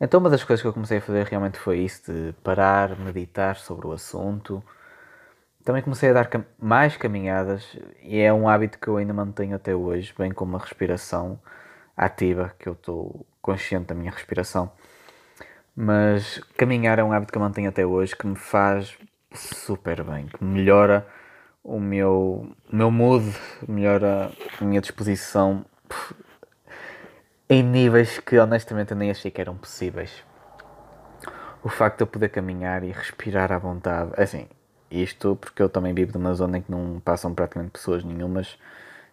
Então, 0.00 0.18
uma 0.18 0.30
das 0.30 0.42
coisas 0.42 0.62
que 0.62 0.66
eu 0.66 0.72
comecei 0.72 0.98
a 0.98 1.00
fazer 1.00 1.26
realmente 1.26 1.60
foi 1.60 1.78
isso: 1.78 2.12
de 2.12 2.32
parar, 2.42 2.98
meditar 2.98 3.54
sobre 3.54 3.86
o 3.86 3.92
assunto. 3.92 4.60
Também 5.66 5.82
comecei 5.82 6.10
a 6.10 6.12
dar 6.12 6.28
cam 6.28 6.44
mais 6.60 6.96
caminhadas 6.96 7.76
e 8.00 8.20
é 8.20 8.32
um 8.32 8.48
hábito 8.48 8.78
que 8.78 8.86
eu 8.86 8.98
ainda 8.98 9.12
mantenho 9.12 9.56
até 9.56 9.74
hoje, 9.74 10.14
bem 10.16 10.30
como 10.30 10.56
a 10.56 10.60
respiração 10.60 11.40
ativa, 11.96 12.54
que 12.56 12.68
eu 12.68 12.74
estou 12.74 13.26
consciente 13.42 13.86
da 13.86 13.94
minha 13.96 14.12
respiração. 14.12 14.70
Mas 15.74 16.38
caminhar 16.56 17.00
é 17.00 17.02
um 17.02 17.12
hábito 17.12 17.32
que 17.32 17.38
eu 17.38 17.42
mantenho 17.42 17.68
até 17.68 17.84
hoje, 17.84 18.14
que 18.14 18.28
me 18.28 18.36
faz 18.36 18.96
super 19.32 20.04
bem, 20.04 20.26
que 20.26 20.44
melhora 20.44 21.04
o 21.64 21.80
meu, 21.80 22.48
o 22.72 22.76
meu 22.76 22.92
mood, 22.92 23.36
melhora 23.66 24.30
a 24.60 24.64
minha 24.64 24.80
disposição 24.80 25.66
em 27.50 27.64
níveis 27.64 28.20
que 28.20 28.38
honestamente 28.38 28.92
eu 28.92 28.96
nem 28.96 29.10
achei 29.10 29.32
que 29.32 29.40
eram 29.40 29.56
possíveis. 29.56 30.22
O 31.60 31.68
facto 31.68 31.96
de 31.96 32.02
eu 32.04 32.06
poder 32.06 32.28
caminhar 32.28 32.84
e 32.84 32.92
respirar 32.92 33.50
à 33.50 33.58
vontade, 33.58 34.12
assim, 34.16 34.46
isto 34.90 35.36
porque 35.40 35.62
eu 35.62 35.68
também 35.68 35.94
vivo 35.94 36.18
numa 36.18 36.34
zona 36.34 36.58
em 36.58 36.62
que 36.62 36.70
não 36.70 37.00
passam 37.00 37.34
praticamente 37.34 37.72
pessoas 37.72 38.04
nenhumas, 38.04 38.58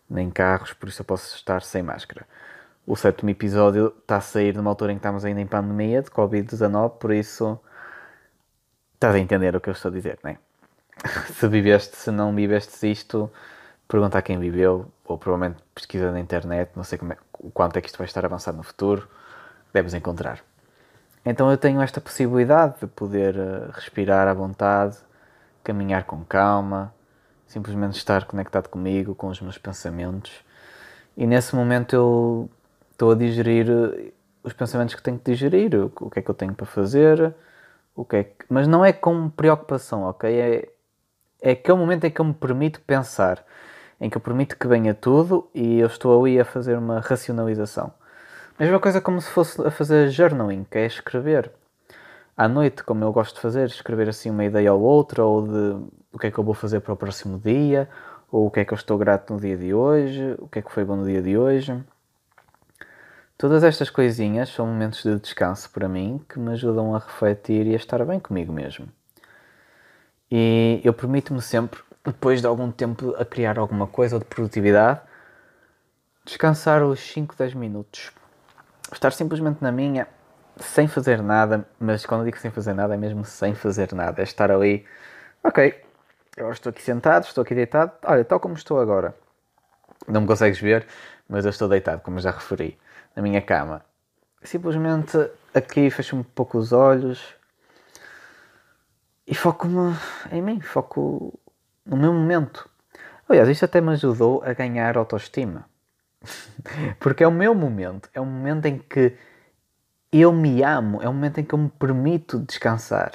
nem 0.10 0.30
carros, 0.30 0.74
por 0.74 0.90
isso 0.90 1.02
eu 1.02 1.06
posso 1.06 1.36
estar 1.36 1.62
sem 1.62 1.82
máscara. 1.82 2.26
O 2.86 2.96
sétimo 2.96 3.30
episódio 3.30 3.94
está 4.02 4.18
a 4.18 4.22
sair 4.22 4.56
numa 4.56 4.70
altura 4.70 4.92
em 4.92 4.96
que 4.96 5.00
estamos 5.00 5.24
ainda 5.24 5.42
em 5.42 5.48
pandemia 5.48 6.02
de 6.02 6.10
Covid-19, 6.10 6.98
por 6.98 7.14
isso 7.14 7.60
estás 8.96 9.16
a 9.16 9.20
entender 9.20 9.56
o 9.56 9.62
que 9.62 9.70
eu 9.70 9.74
estou 9.74 9.90
a 9.90 9.94
dizer, 9.94 10.20
não 10.24 10.32
é? 10.32 10.38
se 11.34 11.48
viveste, 11.48 11.96
se 11.96 12.12
não 12.12 12.34
viveste 12.36 12.90
isto, 12.92 13.32
pergunta 13.88 14.18
a 14.18 14.22
quem 14.22 14.40
viveu, 14.40 14.92
ou 15.06 15.18
provavelmente 15.18 15.64
pesquisa 15.74 16.12
na 16.12 16.20
internet, 16.20 16.72
não 16.76 16.84
sei 16.84 16.98
como 16.98 17.14
é, 17.14 17.18
o 17.40 17.52
quanto 17.52 17.78
é 17.78 17.82
que 17.82 17.88
isto 17.88 17.98
vai 17.98 18.06
estar 18.06 18.26
avançado 18.26 18.58
no 18.58 18.64
futuro, 18.64 19.08
deves 19.74 19.94
encontrar. 19.94 20.40
Então 21.26 21.50
eu 21.50 21.58
tenho 21.58 21.82
esta 21.82 22.02
possibilidade 22.02 22.80
de 22.82 22.88
poder 22.88 23.36
eh, 23.38 23.70
respirar 23.72 24.28
à 24.28 24.34
vontade, 24.34 24.98
caminhar 25.64 26.04
com 26.04 26.24
calma, 26.26 26.94
simplesmente 27.48 27.98
estar 27.98 28.26
conectado 28.26 28.68
comigo, 28.68 29.16
com 29.16 29.28
os 29.28 29.40
meus 29.40 29.58
pensamentos. 29.58 30.32
E 31.16 31.26
nesse 31.26 31.56
momento 31.56 31.96
eu 31.96 32.50
estou 32.92 33.12
a 33.12 33.16
digerir 33.16 33.70
eh, 33.70 34.12
os 34.44 34.54
pensamentos 34.54 34.96
que 34.96 35.02
tenho 35.02 35.18
que 35.18 35.32
digerir, 35.32 35.74
o 35.76 36.10
que 36.10 36.20
é 36.20 36.22
que 36.22 36.30
eu 36.30 36.36
tenho 36.36 36.54
para 36.54 36.66
fazer, 36.66 37.34
o 37.96 38.04
que 38.04 38.16
é 38.18 38.24
que... 38.24 38.46
mas 38.50 38.68
não 38.68 38.84
é 38.84 38.92
com 38.92 39.30
preocupação, 39.30 40.04
ok? 40.04 40.30
É, 40.30 40.70
é 41.42 41.52
aquele 41.52 41.78
momento 41.78 42.06
em 42.06 42.12
que 42.12 42.20
eu 42.20 42.26
me 42.26 42.34
permito 42.34 42.82
pensar, 42.82 43.46
em 44.02 44.10
que 44.10 44.18
eu 44.18 44.22
permito 44.22 44.58
que 44.58 44.68
venha 44.68 44.94
tudo 44.94 45.50
e 45.54 45.80
eu 45.80 45.88
estou 45.88 46.20
ali 46.20 46.40
a 46.40 46.46
fazer 46.46 46.78
uma 46.78 47.00
racionalização. 47.00 47.94
Mesma 48.60 48.80
coisa 48.80 49.00
como 49.00 49.20
se 49.22 49.30
fosse 49.30 49.62
a 49.66 49.72
fazer 49.72 50.10
journaling, 50.10 50.66
que 50.70 50.78
é 50.78 50.86
escrever. 50.86 51.52
À 52.36 52.48
noite, 52.48 52.84
como 52.84 53.04
eu 53.04 53.12
gosto 53.12 53.36
de 53.36 53.42
fazer, 53.42 53.68
escrever 53.68 54.10
assim 54.10 54.30
uma 54.30 54.44
ideia 54.44 54.74
ou 54.74 54.82
outra, 54.82 55.24
ou 55.24 55.48
de 55.48 55.86
o 56.12 56.20
que 56.20 56.28
é 56.28 56.32
que 56.32 56.38
eu 56.38 56.44
vou 56.44 56.54
fazer 56.54 56.80
para 56.80 56.94
o 56.94 56.98
próximo 56.98 57.40
dia, 57.40 57.88
ou 58.32 58.48
o 58.48 58.52
que 58.52 58.60
é 58.60 58.66
que 58.66 58.74
eu 58.74 58.76
estou 58.76 58.98
grato 58.98 59.34
no 59.34 59.40
dia 59.40 59.56
de 59.56 59.74
hoje, 59.74 60.36
o 60.40 60.48
que 60.48 60.60
é 60.60 60.62
que 60.62 60.72
foi 60.72 60.84
bom 60.84 60.96
no 60.96 61.06
dia 61.06 61.22
de 61.22 61.38
hoje. 61.38 61.80
Todas 63.38 63.64
estas 63.64 63.90
coisinhas 63.90 64.50
são 64.50 64.66
momentos 64.66 65.04
de 65.04 65.20
descanso 65.20 65.70
para 65.70 65.88
mim 65.88 66.24
que 66.30 66.40
me 66.40 66.54
ajudam 66.54 66.96
a 66.96 67.00
refletir 67.00 67.68
e 67.68 67.74
a 67.74 67.76
estar 67.76 68.04
bem 68.06 68.20
comigo 68.20 68.52
mesmo. 68.52 68.88
E 70.32 70.82
eu 70.84 70.94
permito-me 70.94 71.42
sempre, 71.42 71.80
depois 72.04 72.42
de 72.42 72.48
algum 72.48 72.72
tempo 72.72 73.16
a 73.18 73.26
criar 73.26 73.60
alguma 73.60 73.86
coisa 73.86 74.18
de 74.18 74.26
produtividade, 74.26 75.02
descansar 76.26 76.84
os 76.84 77.00
5, 77.00 77.36
10 77.38 77.54
minutos. 77.54 78.12
estar 78.92 79.12
simplesmente 79.12 79.62
na 79.62 79.72
minha, 79.72 80.08
sem 80.58 80.88
fazer 80.88 81.22
nada, 81.22 81.66
mas 81.80 82.06
quando 82.06 82.26
digo 82.26 82.38
sem 82.38 82.52
fazer 82.52 82.74
nada, 82.74 82.94
é 82.94 82.98
mesmo 82.98 83.26
sem 83.26 83.56
fazer 83.56 83.94
nada. 83.94 84.22
É 84.22 84.24
estar 84.24 84.52
ali, 84.52 84.86
ok, 85.44 85.82
eu 86.38 86.52
estou 86.52 86.70
aqui 86.70 86.82
sentado, 86.82 87.26
estou 87.26 87.42
aqui 87.42 87.56
deitado, 87.56 87.92
olha, 88.04 88.24
tal 88.24 88.40
como 88.40 88.56
estou 88.56 88.80
agora. 88.80 89.16
Não 90.08 90.22
me 90.22 90.28
consegues 90.28 90.60
ver, 90.60 90.86
mas 91.28 91.46
eu 91.46 91.50
estou 91.50 91.68
deitado, 91.68 92.02
como 92.02 92.20
já 92.20 92.32
referi, 92.32 92.78
na 93.16 93.22
minha 93.22 93.42
cama. 93.42 93.84
Simplesmente 94.42 95.18
aqui 95.54 95.90
fecho 95.90 96.16
um 96.16 96.24
pouco 96.24 96.58
os 96.58 96.74
olhos 96.74 97.36
e 99.26 99.34
foco-me 99.34 99.96
em 100.32 100.42
mim, 100.42 100.60
foco 100.60 101.40
no 101.86 101.96
meu 101.96 102.12
momento. 102.12 102.70
Aliás, 103.28 103.48
isto 103.48 103.66
até 103.66 103.80
me 103.80 103.92
ajudou 103.92 104.44
a 104.44 104.54
ganhar 104.54 104.98
autoestima. 104.98 105.66
Porque 107.00 107.24
é 107.24 107.28
o 107.28 107.32
meu 107.32 107.56
momento, 107.56 108.10
é 108.14 108.20
o 108.20 108.26
momento 108.26 108.66
em 108.66 108.78
que 108.78 109.16
eu 110.14 110.32
me 110.32 110.64
amo, 110.64 111.02
é 111.02 111.10
o 111.10 111.14
momento 111.14 111.40
em 111.40 111.44
que 111.44 111.54
eu 111.54 111.60
me 111.60 111.70
permito 111.70 112.40
descansar. 112.40 113.14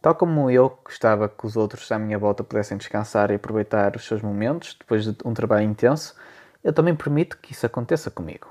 Tal 0.00 0.14
como 0.16 0.50
eu 0.50 0.76
gostava 0.84 1.28
que 1.28 1.46
os 1.46 1.56
outros 1.56 1.90
à 1.92 1.98
minha 1.98 2.18
volta 2.18 2.42
pudessem 2.42 2.76
descansar 2.76 3.30
e 3.30 3.34
aproveitar 3.34 3.94
os 3.94 4.04
seus 4.04 4.20
momentos 4.20 4.76
depois 4.78 5.04
de 5.04 5.16
um 5.24 5.32
trabalho 5.32 5.64
intenso, 5.64 6.16
eu 6.64 6.72
também 6.72 6.94
permito 6.94 7.38
que 7.38 7.52
isso 7.52 7.64
aconteça 7.64 8.10
comigo. 8.10 8.48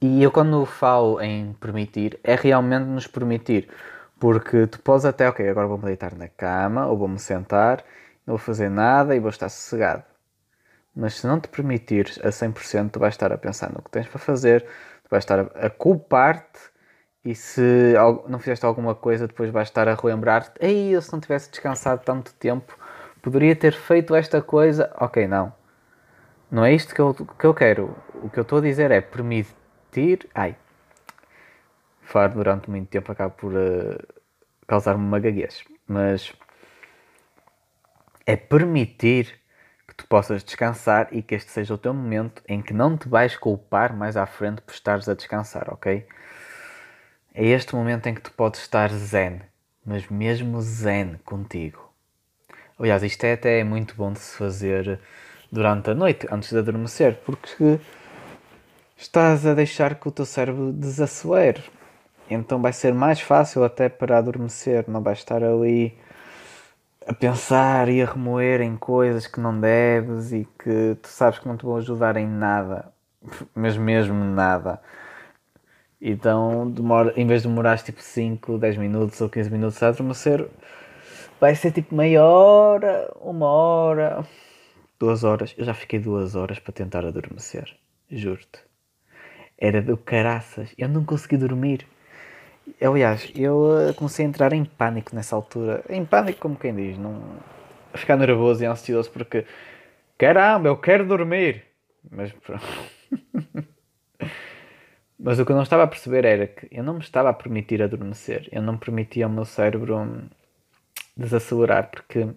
E 0.00 0.22
eu, 0.22 0.30
quando 0.30 0.64
falo 0.64 1.20
em 1.20 1.52
permitir, 1.54 2.18
é 2.22 2.34
realmente 2.34 2.84
nos 2.84 3.06
permitir. 3.06 3.68
Porque 4.18 4.66
tu 4.66 4.80
podes 4.80 5.04
até, 5.04 5.28
ok, 5.28 5.48
agora 5.48 5.66
vou-me 5.66 5.84
deitar 5.84 6.14
na 6.14 6.28
cama 6.28 6.86
ou 6.86 6.96
vou-me 6.96 7.18
sentar, 7.18 7.84
não 8.26 8.36
vou 8.36 8.38
fazer 8.38 8.70
nada 8.70 9.16
e 9.16 9.20
vou 9.20 9.30
estar 9.30 9.48
sossegado. 9.48 10.04
Mas 10.94 11.14
se 11.14 11.26
não 11.26 11.40
te 11.40 11.48
permitires 11.48 12.18
a 12.22 12.30
100%, 12.30 12.90
tu 12.92 13.00
vais 13.00 13.14
estar 13.14 13.32
a 13.32 13.38
pensar 13.38 13.72
no 13.72 13.82
que 13.82 13.90
tens 13.90 14.06
para 14.08 14.18
fazer, 14.18 14.66
vais 15.10 15.24
estar 15.24 15.40
a 15.40 15.68
culpar-te 15.68 16.70
e 17.24 17.34
se 17.34 17.94
não 18.28 18.38
fizeste 18.38 18.64
alguma 18.64 18.94
coisa, 18.94 19.26
depois 19.26 19.50
vais 19.50 19.68
estar 19.68 19.86
a 19.88 19.94
relembrar-te: 19.94 20.52
Ei, 20.60 20.94
eu 20.94 21.02
se 21.02 21.12
não 21.12 21.20
tivesse 21.20 21.50
descansado 21.50 22.02
tanto 22.04 22.32
tempo, 22.34 22.78
poderia 23.20 23.54
ter 23.54 23.72
feito 23.72 24.14
esta 24.14 24.40
coisa. 24.40 24.94
Ok, 24.98 25.26
não. 25.26 25.52
Não 26.50 26.64
é 26.64 26.72
isto 26.72 26.94
que 26.94 27.00
eu, 27.00 27.14
que 27.14 27.44
eu 27.44 27.54
quero. 27.54 27.94
O 28.22 28.30
que 28.30 28.38
eu 28.38 28.42
estou 28.42 28.58
a 28.58 28.62
dizer 28.62 28.90
é 28.90 29.00
permitir. 29.00 30.28
Ai. 30.34 30.56
Falar 32.00 32.28
durante 32.28 32.70
muito 32.70 32.88
tempo 32.88 33.12
acaba 33.12 33.30
por 33.30 33.52
uh, 33.52 33.98
causar-me 34.66 35.04
uma 35.04 35.20
gaguez. 35.20 35.62
Mas 35.86 36.32
é 38.26 38.36
permitir 38.36 39.40
tu 40.00 40.06
possas 40.06 40.42
descansar 40.42 41.08
e 41.12 41.22
que 41.22 41.34
este 41.34 41.50
seja 41.50 41.74
o 41.74 41.78
teu 41.78 41.92
momento 41.92 42.42
em 42.48 42.62
que 42.62 42.72
não 42.72 42.96
te 42.96 43.06
vais 43.06 43.36
culpar 43.36 43.94
mais 43.94 44.16
à 44.16 44.24
frente 44.24 44.62
por 44.62 44.72
estares 44.72 45.08
a 45.08 45.14
descansar, 45.14 45.68
ok? 45.70 46.06
É 47.34 47.44
este 47.44 47.74
momento 47.74 48.06
em 48.06 48.14
que 48.14 48.22
tu 48.22 48.32
podes 48.32 48.60
estar 48.60 48.88
zen, 48.90 49.42
mas 49.84 50.08
mesmo 50.08 50.60
zen 50.62 51.20
contigo. 51.24 51.92
Aliás, 52.78 53.02
isto 53.02 53.24
é 53.24 53.34
até 53.34 53.62
muito 53.62 53.94
bom 53.94 54.10
de 54.10 54.20
se 54.20 54.36
fazer 54.36 54.98
durante 55.52 55.90
a 55.90 55.94
noite, 55.94 56.26
antes 56.30 56.50
de 56.50 56.58
adormecer, 56.58 57.16
porque 57.26 57.78
estás 58.96 59.46
a 59.46 59.52
deixar 59.52 59.96
que 59.96 60.08
o 60.08 60.10
teu 60.10 60.24
cérebro 60.24 60.72
desacelere. 60.72 61.62
Então 62.30 62.62
vai 62.62 62.72
ser 62.72 62.94
mais 62.94 63.20
fácil 63.20 63.62
até 63.64 63.90
para 63.90 64.16
adormecer, 64.16 64.86
não 64.88 65.02
vais 65.02 65.18
estar 65.18 65.44
ali 65.44 65.94
a 67.06 67.14
pensar 67.14 67.88
e 67.88 68.02
a 68.02 68.06
remoer 68.06 68.60
em 68.60 68.76
coisas 68.76 69.26
que 69.26 69.40
não 69.40 69.58
deves 69.58 70.32
e 70.32 70.46
que 70.58 70.96
tu 71.02 71.08
sabes 71.08 71.38
que 71.38 71.48
não 71.48 71.56
te 71.56 71.64
vão 71.64 71.76
ajudar 71.76 72.16
em 72.16 72.26
nada, 72.26 72.92
mas 73.54 73.76
mesmo 73.76 74.24
nada. 74.24 74.80
Então, 76.00 76.70
demora, 76.70 77.12
em 77.16 77.26
vez 77.26 77.42
de 77.42 77.48
demorar 77.48 77.78
tipo 77.78 78.00
5, 78.00 78.58
10 78.58 78.76
minutos 78.78 79.20
ou 79.20 79.28
15 79.28 79.50
minutos 79.50 79.82
a 79.82 79.88
adormecer, 79.88 80.48
vai 81.40 81.54
ser 81.54 81.72
tipo 81.72 81.94
meia 81.94 82.24
hora, 82.24 83.12
uma 83.20 83.46
hora, 83.46 84.26
duas 84.98 85.24
horas. 85.24 85.54
Eu 85.58 85.64
já 85.64 85.74
fiquei 85.74 85.98
duas 85.98 86.34
horas 86.34 86.58
para 86.58 86.72
tentar 86.72 87.04
adormecer, 87.04 87.76
juro-te. 88.10 88.60
Era 89.58 89.82
do 89.82 89.96
caraças, 89.96 90.74
eu 90.78 90.88
não 90.88 91.04
consegui 91.04 91.36
dormir. 91.36 91.86
Aliás, 92.80 93.30
eu 93.34 93.88
eh, 93.88 93.92
comecei 93.92 94.24
a 94.24 94.28
entrar 94.28 94.52
em 94.52 94.64
pânico 94.64 95.14
nessa 95.14 95.36
altura. 95.36 95.84
Em 95.88 96.04
pânico, 96.04 96.40
como 96.40 96.56
quem 96.56 96.74
diz, 96.74 96.98
não... 96.98 97.22
a 97.92 97.98
ficar 97.98 98.16
nervoso 98.16 98.62
e 98.62 98.66
ansioso 98.66 99.10
porque 99.10 99.44
caramba, 100.18 100.68
eu 100.68 100.76
quero 100.76 101.06
dormir. 101.06 101.64
Mas 102.10 102.32
pronto. 102.32 102.64
Mas 105.18 105.38
o 105.38 105.44
que 105.44 105.52
eu 105.52 105.56
não 105.56 105.62
estava 105.62 105.82
a 105.82 105.86
perceber 105.86 106.24
era 106.24 106.46
que 106.46 106.66
eu 106.70 106.82
não 106.82 106.94
me 106.94 107.00
estava 107.00 107.28
a 107.28 107.34
permitir 107.34 107.82
adormecer. 107.82 108.48
Eu 108.50 108.62
não 108.62 108.78
permitia 108.78 109.26
ao 109.26 109.30
meu 109.30 109.44
cérebro 109.44 109.98
hum, 109.98 110.28
desacelerar 111.14 111.90
porque, 111.90 112.28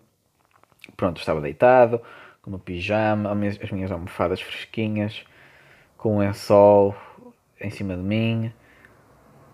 pronto, 0.98 1.20
estava 1.20 1.40
deitado, 1.40 2.02
com 2.42 2.50
o 2.50 2.52
meu 2.52 2.60
pijama, 2.60 3.32
as 3.32 3.72
minhas 3.72 3.92
almofadas 3.92 4.42
fresquinhas, 4.42 5.24
com 5.98 6.18
o 6.18 6.20
lençol 6.20 6.94
em 7.62 7.70
cima 7.70 7.96
de 7.96 8.04
mim 8.04 8.54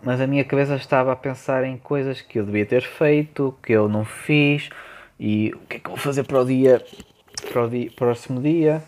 mas 0.02 0.22
a 0.22 0.28
minha 0.28 0.44
cabeça 0.46 0.76
estava 0.76 1.12
a 1.12 1.16
pensar 1.16 1.64
em 1.64 1.78
coisas 1.78 2.22
que 2.22 2.40
eu 2.40 2.46
devia 2.46 2.66
ter 2.66 2.82
feito, 2.82 3.58
que 3.62 3.74
eu 3.74 3.90
não 3.90 4.06
fiz 4.06 4.70
e 5.20 5.52
o 5.54 5.60
que 5.68 5.78
é 5.78 5.80
que 5.80 5.88
eu 5.88 5.92
vou 5.92 5.98
fazer 5.98 6.24
para 6.24 6.42
o 6.42 6.46
dia, 6.46 6.84
para 7.52 7.66
o 7.66 7.70
dia, 7.70 7.92
próximo 7.92 8.42
dia. 8.42 8.82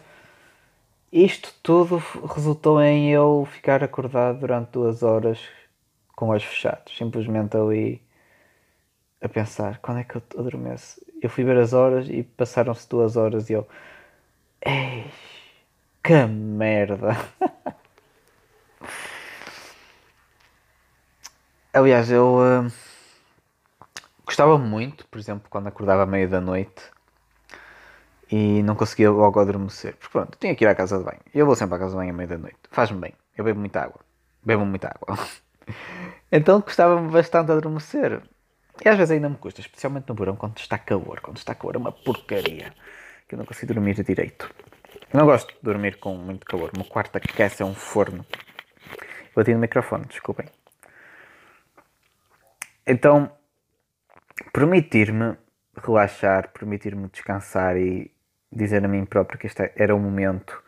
Isto 1.11 1.53
tudo 1.61 2.01
resultou 2.33 2.81
em 2.81 3.11
eu 3.11 3.47
ficar 3.51 3.83
acordado 3.83 4.39
durante 4.39 4.71
duas 4.71 5.03
horas 5.03 5.39
com 6.15 6.29
olhos 6.29 6.43
fechados, 6.45 6.95
simplesmente 6.97 7.57
ali 7.57 8.01
a 9.21 9.27
pensar 9.27 9.79
quando 9.79 9.99
é 9.99 10.03
que 10.03 10.15
eu 10.15 10.23
adormeço. 10.39 11.01
Eu 11.21 11.29
fui 11.29 11.43
ver 11.43 11.57
as 11.57 11.73
horas 11.73 12.07
e 12.09 12.23
passaram-se 12.23 12.87
duas 12.89 13.17
horas 13.17 13.49
e 13.49 13.53
eu, 13.53 13.67
ei, 14.65 15.05
que 16.03 16.25
merda! 16.25 17.17
Aliás, 21.73 22.11
eu 22.11 22.35
uh, 22.35 22.71
gostava 24.25 24.57
muito, 24.57 25.07
por 25.07 25.17
exemplo, 25.17 25.47
quando 25.49 25.67
acordava 25.67 26.03
à 26.03 26.05
meia 26.05 26.27
da 26.27 26.41
noite 26.41 26.83
e 28.29 28.61
não 28.63 28.75
conseguia 28.75 29.09
logo 29.09 29.39
adormecer. 29.39 29.95
Porque 29.95 30.11
pronto, 30.11 30.37
tinha 30.37 30.53
que 30.53 30.65
ir 30.65 30.67
à 30.67 30.75
casa 30.75 30.97
de 30.97 31.05
banho. 31.05 31.21
Eu 31.33 31.45
vou 31.45 31.55
sempre 31.55 31.75
à 31.75 31.79
casa 31.79 31.91
de 31.91 31.97
banho 31.97 32.09
à 32.09 32.13
meia 32.13 32.27
da 32.27 32.37
noite. 32.37 32.57
Faz-me 32.71 32.99
bem. 32.99 33.13
Eu 33.37 33.45
bebo 33.45 33.57
muita 33.57 33.83
água. 33.83 34.01
Bebo 34.43 34.65
muita 34.65 34.89
água. 34.89 35.17
então 36.29 36.59
gostava 36.59 36.99
bastante 37.03 37.47
de 37.47 37.53
adormecer. 37.53 38.21
E 38.83 38.89
às 38.89 38.97
vezes 38.97 39.11
ainda 39.11 39.29
me 39.29 39.37
custa, 39.37 39.61
especialmente 39.61 40.09
no 40.09 40.15
verão, 40.15 40.35
quando 40.35 40.57
está 40.57 40.77
calor. 40.77 41.21
Quando 41.21 41.37
está 41.37 41.55
calor 41.55 41.75
é 41.75 41.77
uma 41.77 41.93
porcaria. 41.93 42.73
Que 43.29 43.35
eu 43.35 43.39
não 43.39 43.45
consigo 43.45 43.73
dormir 43.73 43.93
direito. 44.03 44.53
Eu 45.13 45.19
não 45.19 45.25
gosto 45.25 45.53
de 45.53 45.59
dormir 45.63 45.99
com 45.99 46.15
muito 46.15 46.45
calor. 46.45 46.69
O 46.75 46.77
meu 46.77 46.85
quarto 46.85 47.15
aquece 47.15 47.63
é 47.63 47.65
um 47.65 47.73
forno. 47.73 48.25
Bati 49.33 49.53
no 49.53 49.59
microfone, 49.59 50.03
desculpem. 50.05 50.47
Então, 52.91 53.31
permitir-me 54.51 55.37
relaxar, 55.81 56.49
permitir-me 56.49 57.07
descansar 57.07 57.77
e 57.77 58.11
dizer 58.51 58.83
a 58.83 58.87
mim 58.89 59.05
próprio 59.05 59.39
que 59.39 59.47
este 59.47 59.71
era 59.77 59.95
o 59.95 59.99
momento 59.99 60.61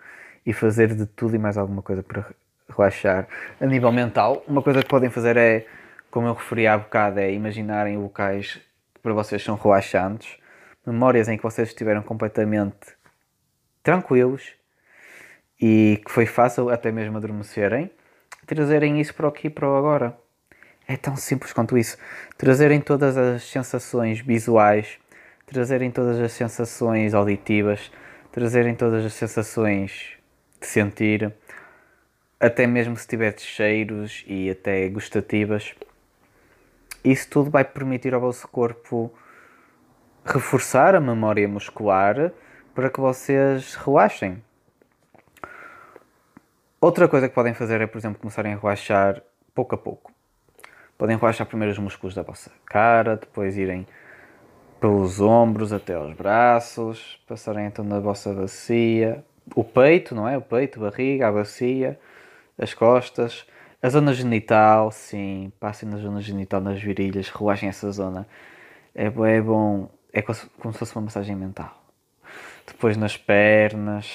e 0.45 0.53
fazer 0.53 0.95
de 0.95 1.05
tudo 1.05 1.35
e 1.35 1.37
mais 1.37 1.57
alguma 1.57 1.81
coisa 1.81 2.01
para 2.01 2.25
relaxar. 2.69 3.27
A 3.59 3.65
nível 3.65 3.91
mental, 3.91 4.41
uma 4.47 4.61
coisa 4.61 4.81
que 4.81 4.87
podem 4.87 5.09
fazer 5.09 5.35
é, 5.35 5.67
como 6.09 6.25
eu 6.25 6.33
referi 6.33 6.65
há 6.65 6.77
bocado, 6.77 7.19
é 7.19 7.29
imaginarem 7.33 7.97
locais 7.97 8.53
que 8.93 9.01
para 9.01 9.11
vocês 9.11 9.43
são 9.43 9.57
relaxantes, 9.57 10.37
memórias 10.87 11.27
em 11.27 11.35
que 11.35 11.43
vocês 11.43 11.67
estiveram 11.67 12.03
completamente 12.03 12.95
tranquilos 13.83 14.53
e 15.59 16.01
que 16.05 16.09
foi 16.09 16.25
fácil 16.25 16.69
até 16.69 16.89
mesmo 16.89 17.17
adormecerem, 17.17 17.91
trazerem 18.45 19.01
isso 19.01 19.13
para 19.13 19.25
o 19.25 19.29
aqui 19.29 19.47
e 19.47 19.49
para 19.49 19.69
o 19.69 19.75
agora. 19.75 20.22
É 20.87 20.97
tão 20.97 21.15
simples 21.15 21.53
quanto 21.53 21.77
isso. 21.77 21.97
Trazerem 22.37 22.81
todas 22.81 23.17
as 23.17 23.43
sensações 23.43 24.19
visuais, 24.19 24.99
trazerem 25.45 25.91
todas 25.91 26.19
as 26.19 26.31
sensações 26.31 27.13
auditivas, 27.13 27.91
trazerem 28.31 28.75
todas 28.75 29.05
as 29.05 29.13
sensações 29.13 30.17
de 30.59 30.67
sentir, 30.67 31.33
até 32.39 32.67
mesmo 32.67 32.97
se 32.97 33.07
tiver 33.07 33.39
cheiros 33.39 34.23
e 34.27 34.49
até 34.49 34.87
gustativas. 34.89 35.73
Isso 37.03 37.29
tudo 37.29 37.49
vai 37.49 37.63
permitir 37.63 38.13
ao 38.13 38.21
vosso 38.21 38.47
corpo 38.47 39.13
reforçar 40.25 40.95
a 40.95 41.01
memória 41.01 41.47
muscular 41.47 42.31
para 42.73 42.89
que 42.89 42.99
vocês 42.99 43.75
relaxem. 43.75 44.41
Outra 46.79 47.07
coisa 47.07 47.29
que 47.29 47.35
podem 47.35 47.53
fazer 47.53 47.81
é, 47.81 47.87
por 47.87 47.97
exemplo, 47.97 48.19
começarem 48.19 48.53
a 48.53 48.57
relaxar 48.57 49.21
pouco 49.53 49.75
a 49.75 49.77
pouco. 49.77 50.12
Podem 50.97 51.17
relaxar 51.17 51.47
primeiro 51.47 51.71
os 51.71 51.79
músculos 51.79 52.15
da 52.15 52.21
vossa 52.23 52.51
cara, 52.65 53.17
depois 53.17 53.57
irem 53.57 53.85
pelos 54.79 55.21
ombros 55.21 55.71
até 55.73 55.95
aos 55.95 56.13
braços, 56.13 57.19
passarem 57.27 57.65
então 57.65 57.85
na 57.85 57.99
vossa 57.99 58.33
bacia, 58.33 59.23
o 59.55 59.63
peito, 59.63 60.13
não 60.15 60.27
é? 60.27 60.37
O 60.37 60.41
peito, 60.41 60.79
barriga, 60.79 61.27
a 61.27 61.31
bacia, 61.31 61.99
as 62.57 62.73
costas, 62.73 63.45
A 63.81 63.89
zona 63.89 64.13
genital, 64.13 64.91
sim, 64.91 65.51
passem 65.59 65.89
na 65.89 65.97
zona 65.97 66.21
genital, 66.21 66.61
nas 66.61 66.81
virilhas, 66.81 67.29
relaxem 67.29 67.67
essa 67.67 67.91
zona. 67.91 68.25
É, 68.95 69.07
é 69.07 69.41
bom, 69.41 69.89
é 70.13 70.21
como 70.21 70.33
se 70.73 70.79
fosse 70.79 70.95
uma 70.95 71.01
massagem 71.03 71.35
mental. 71.35 71.83
Depois 72.65 72.95
nas 72.95 73.17
pernas, 73.17 74.07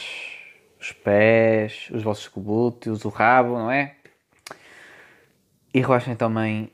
os 0.80 0.92
pés, 0.92 1.90
os 1.92 2.02
vossos 2.02 2.28
glúteos, 2.28 3.04
o 3.04 3.10
rabo, 3.10 3.58
não 3.58 3.70
é? 3.70 3.96
E 5.72 5.80
relaxem 5.80 6.16
também 6.16 6.70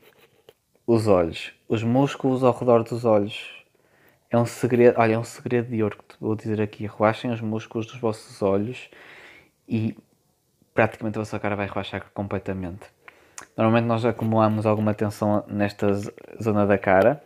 os 0.87 1.07
olhos, 1.07 1.51
os 1.67 1.83
músculos 1.83 2.43
ao 2.43 2.53
redor 2.57 2.83
dos 2.83 3.03
olhos. 3.05 3.51
É 4.29 4.37
um 4.37 4.45
segredo, 4.45 4.99
olha, 4.99 5.13
é 5.13 5.19
um 5.19 5.23
segredo 5.23 5.69
de 5.69 5.83
ouro 5.83 5.97
que 5.97 6.15
vou 6.19 6.35
dizer 6.35 6.61
aqui. 6.61 6.87
Relaxem 6.87 7.31
os 7.31 7.41
músculos 7.41 7.87
dos 7.87 7.99
vossos 7.99 8.41
olhos 8.41 8.89
e 9.67 9.97
praticamente 10.73 11.17
a 11.17 11.21
vossa 11.21 11.39
cara 11.39 11.55
vai 11.55 11.67
relaxar 11.67 12.05
completamente. 12.13 12.85
Normalmente 13.57 13.85
nós 13.85 14.05
acumulamos 14.05 14.65
alguma 14.65 14.93
tensão 14.93 15.43
nesta 15.47 15.93
zona 16.41 16.65
da 16.65 16.77
cara 16.77 17.23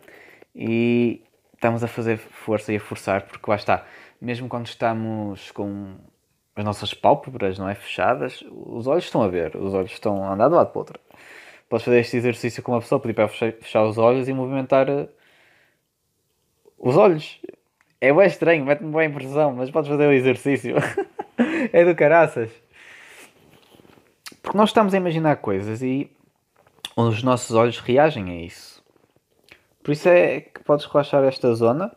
e 0.54 1.22
estamos 1.54 1.84
a 1.84 1.88
fazer 1.88 2.16
força 2.18 2.72
e 2.72 2.76
a 2.76 2.80
forçar, 2.80 3.22
porque 3.22 3.50
lá 3.50 3.56
está, 3.56 3.84
mesmo 4.20 4.48
quando 4.48 4.66
estamos 4.66 5.50
com 5.50 5.96
as 6.56 6.64
nossas 6.64 6.94
pálpebras 6.94 7.58
não 7.58 7.68
é, 7.68 7.74
fechadas, 7.74 8.42
os 8.50 8.86
olhos 8.86 9.04
estão 9.04 9.22
a 9.22 9.28
ver, 9.28 9.56
os 9.56 9.74
olhos 9.74 9.92
estão 9.92 10.24
a 10.24 10.32
andar 10.32 10.48
de 10.48 10.54
um 10.54 10.56
lado 10.56 10.70
para 10.70 10.78
o 10.78 10.80
outro. 10.80 11.00
Podes 11.70 11.84
fazer 11.84 12.00
este 12.00 12.16
exercício 12.16 12.64
com 12.64 12.72
uma 12.72 12.80
pessoa, 12.80 13.00
pedir 13.00 13.14
para 13.14 13.28
fechar, 13.28 13.84
os 13.84 13.96
olhos 13.96 14.28
e 14.28 14.32
movimentar 14.32 14.88
eh, 14.88 15.08
os 16.76 16.96
olhos. 16.96 17.40
É 18.00 18.12
bem 18.12 18.26
estranho, 18.26 18.64
mete-me 18.64 18.90
boa 18.90 19.04
impressão, 19.04 19.54
mas 19.54 19.70
podes 19.70 19.88
fazer 19.88 20.08
o 20.08 20.12
exercício. 20.12 20.74
é 21.72 21.84
do 21.84 21.94
caraças. 21.94 22.50
Porque 24.42 24.58
nós 24.58 24.70
estamos 24.70 24.92
a 24.94 24.96
imaginar 24.96 25.36
coisas 25.36 25.80
e 25.80 26.10
os 26.96 27.22
nossos 27.22 27.54
olhos 27.54 27.78
reagem 27.78 28.30
a 28.32 28.42
isso. 28.42 28.82
Por 29.80 29.92
isso 29.92 30.08
é 30.08 30.40
que 30.40 30.64
podes 30.64 30.86
relaxar 30.86 31.22
esta 31.22 31.54
zona 31.54 31.96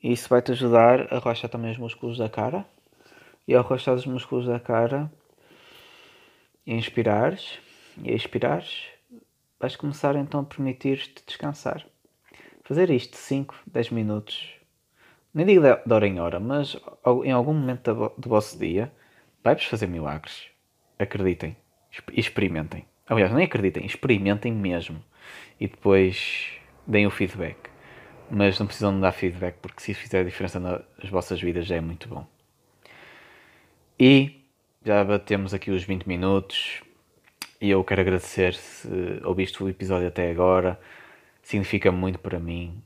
e 0.00 0.12
isso 0.12 0.28
vai-te 0.28 0.52
ajudar 0.52 1.12
a 1.12 1.18
relaxar 1.18 1.50
também 1.50 1.72
os 1.72 1.78
músculos 1.78 2.18
da 2.18 2.28
cara. 2.28 2.64
E 3.48 3.54
ao 3.56 3.64
relaxar 3.64 3.96
os 3.96 4.06
músculos 4.06 4.46
da 4.46 4.60
cara, 4.60 5.10
inspirares 6.64 7.58
e 8.04 8.12
expirares, 8.12 8.91
vais 9.62 9.76
começar 9.76 10.14
então 10.16 10.40
a 10.40 10.44
permitir-te 10.44 11.22
descansar. 11.26 11.86
Fazer 12.64 12.90
isto 12.90 13.16
5, 13.16 13.54
10 13.66 13.90
minutos, 13.90 14.54
nem 15.32 15.46
digo 15.46 15.62
de 15.62 15.94
hora 15.94 16.06
em 16.06 16.20
hora, 16.20 16.38
mas 16.38 16.76
em 17.24 17.32
algum 17.32 17.54
momento 17.54 18.12
do 18.18 18.28
vosso 18.28 18.58
dia, 18.58 18.92
vai-vos 19.42 19.64
fazer 19.64 19.86
milagres. 19.86 20.48
Acreditem 20.98 21.56
experimentem. 22.12 22.86
Aliás, 23.06 23.32
nem 23.32 23.44
acreditem, 23.44 23.84
experimentem 23.84 24.52
mesmo. 24.52 25.02
E 25.60 25.68
depois 25.68 26.52
deem 26.86 27.06
o 27.06 27.10
feedback. 27.10 27.70
Mas 28.30 28.58
não 28.58 28.66
precisam 28.66 28.98
dar 28.98 29.12
feedback, 29.12 29.56
porque 29.60 29.82
se 29.82 29.92
fizer 29.92 30.20
a 30.20 30.24
diferença 30.24 30.58
nas 30.58 31.10
vossas 31.10 31.40
vidas 31.40 31.66
já 31.66 31.76
é 31.76 31.80
muito 31.80 32.08
bom. 32.08 32.26
E 34.00 34.46
já 34.84 35.04
batemos 35.04 35.52
aqui 35.52 35.70
os 35.70 35.84
20 35.84 36.06
minutos. 36.06 36.82
E 37.62 37.70
eu 37.70 37.84
quero 37.84 38.00
agradecer 38.00 38.54
se 38.54 38.88
ouviste 39.22 39.62
o 39.62 39.68
episódio 39.68 40.08
até 40.08 40.28
agora. 40.28 40.76
Significa 41.44 41.92
muito 41.92 42.18
para 42.18 42.40
mim. 42.40 42.82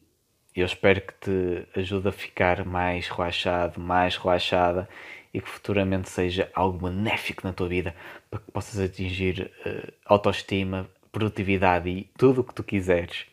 Eu 0.55 0.67
espero 0.67 1.01
que 1.01 1.15
te 1.15 1.67
ajude 1.81 2.09
a 2.09 2.13
ficar 2.13 2.63
mais 2.67 3.09
relaxado, 3.09 3.81
mais 3.81 4.19
relaxada 4.19 4.87
e 5.33 5.41
que 5.41 5.49
futuramente 5.49 6.11
seja 6.11 6.51
algo 6.55 6.91
benéfico 6.91 7.47
na 7.47 7.55
tua 7.55 7.67
vida 7.69 7.97
para 8.29 8.39
que 8.39 8.53
possas 8.53 8.79
atingir 8.79 9.51
uh, 9.65 9.93
autoestima, 10.05 10.87
produtividade 11.11 11.89
e 11.89 12.11
tudo 12.19 12.43
o 12.43 12.45
que 12.45 12.53
tu 12.53 12.63
quiseres. 12.63 13.25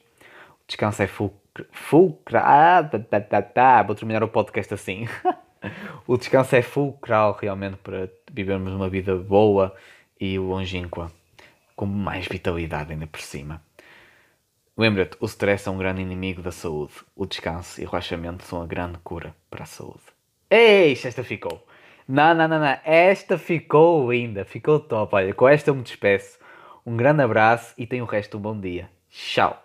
O 0.64 0.68
descanso 0.68 1.04
é 1.04 1.08
fulcral. 1.08 1.68
Fulcra, 1.74 2.42
ah, 2.42 3.84
vou 3.86 3.96
terminar 3.98 4.24
o 4.24 4.30
podcast 4.30 4.74
assim. 4.74 5.10
o 6.08 6.16
descanso 6.16 6.56
é 6.56 6.62
fulcral 6.62 7.38
realmente 7.38 7.76
para 7.84 8.10
vivermos 8.32 8.72
uma 8.72 8.88
vida 8.88 9.14
boa 9.18 9.76
e 10.18 10.40
longínqua, 10.40 11.12
com 11.76 11.86
mais 11.86 12.28
vitalidade 12.28 12.92
ainda 12.92 13.08
por 13.08 13.22
cima. 13.22 13.62
Lembra-te, 14.76 15.18
o 15.20 15.26
stress 15.26 15.68
é 15.68 15.72
um 15.72 15.78
grande 15.78 16.02
inimigo 16.02 16.42
da 16.42 16.52
saúde. 16.52 16.94
O 17.16 17.26
descanso 17.26 17.80
e 17.80 17.86
o 17.86 17.90
relaxamento 17.90 18.44
são 18.44 18.62
a 18.62 18.66
grande 18.66 18.98
cura 19.04 19.36
para 19.50 19.64
a 19.64 19.68
saúde. 19.68 20.02
Eixa, 20.50 21.08
esta 21.08 21.24
ficou! 21.24 21.66
Não, 22.08 22.34
não, 22.34 22.48
não, 22.48 22.60
não. 22.60 22.78
Esta 22.84 23.38
ficou 23.38 24.12
linda, 24.12 24.44
ficou 24.44 24.80
top. 24.80 25.16
Olha, 25.16 25.34
com 25.34 25.48
esta 25.48 25.70
eu 25.70 25.76
me 25.76 25.84
despeço. 25.84 26.38
Um 26.86 26.98
grande 26.98 27.22
abraço 27.22 27.74
e 27.78 27.88
tenho 27.88 28.04
o 28.04 28.08
resto 28.08 28.38
um 28.38 28.42
bom 28.42 28.60
dia. 28.60 28.90
Tchau. 29.10 29.63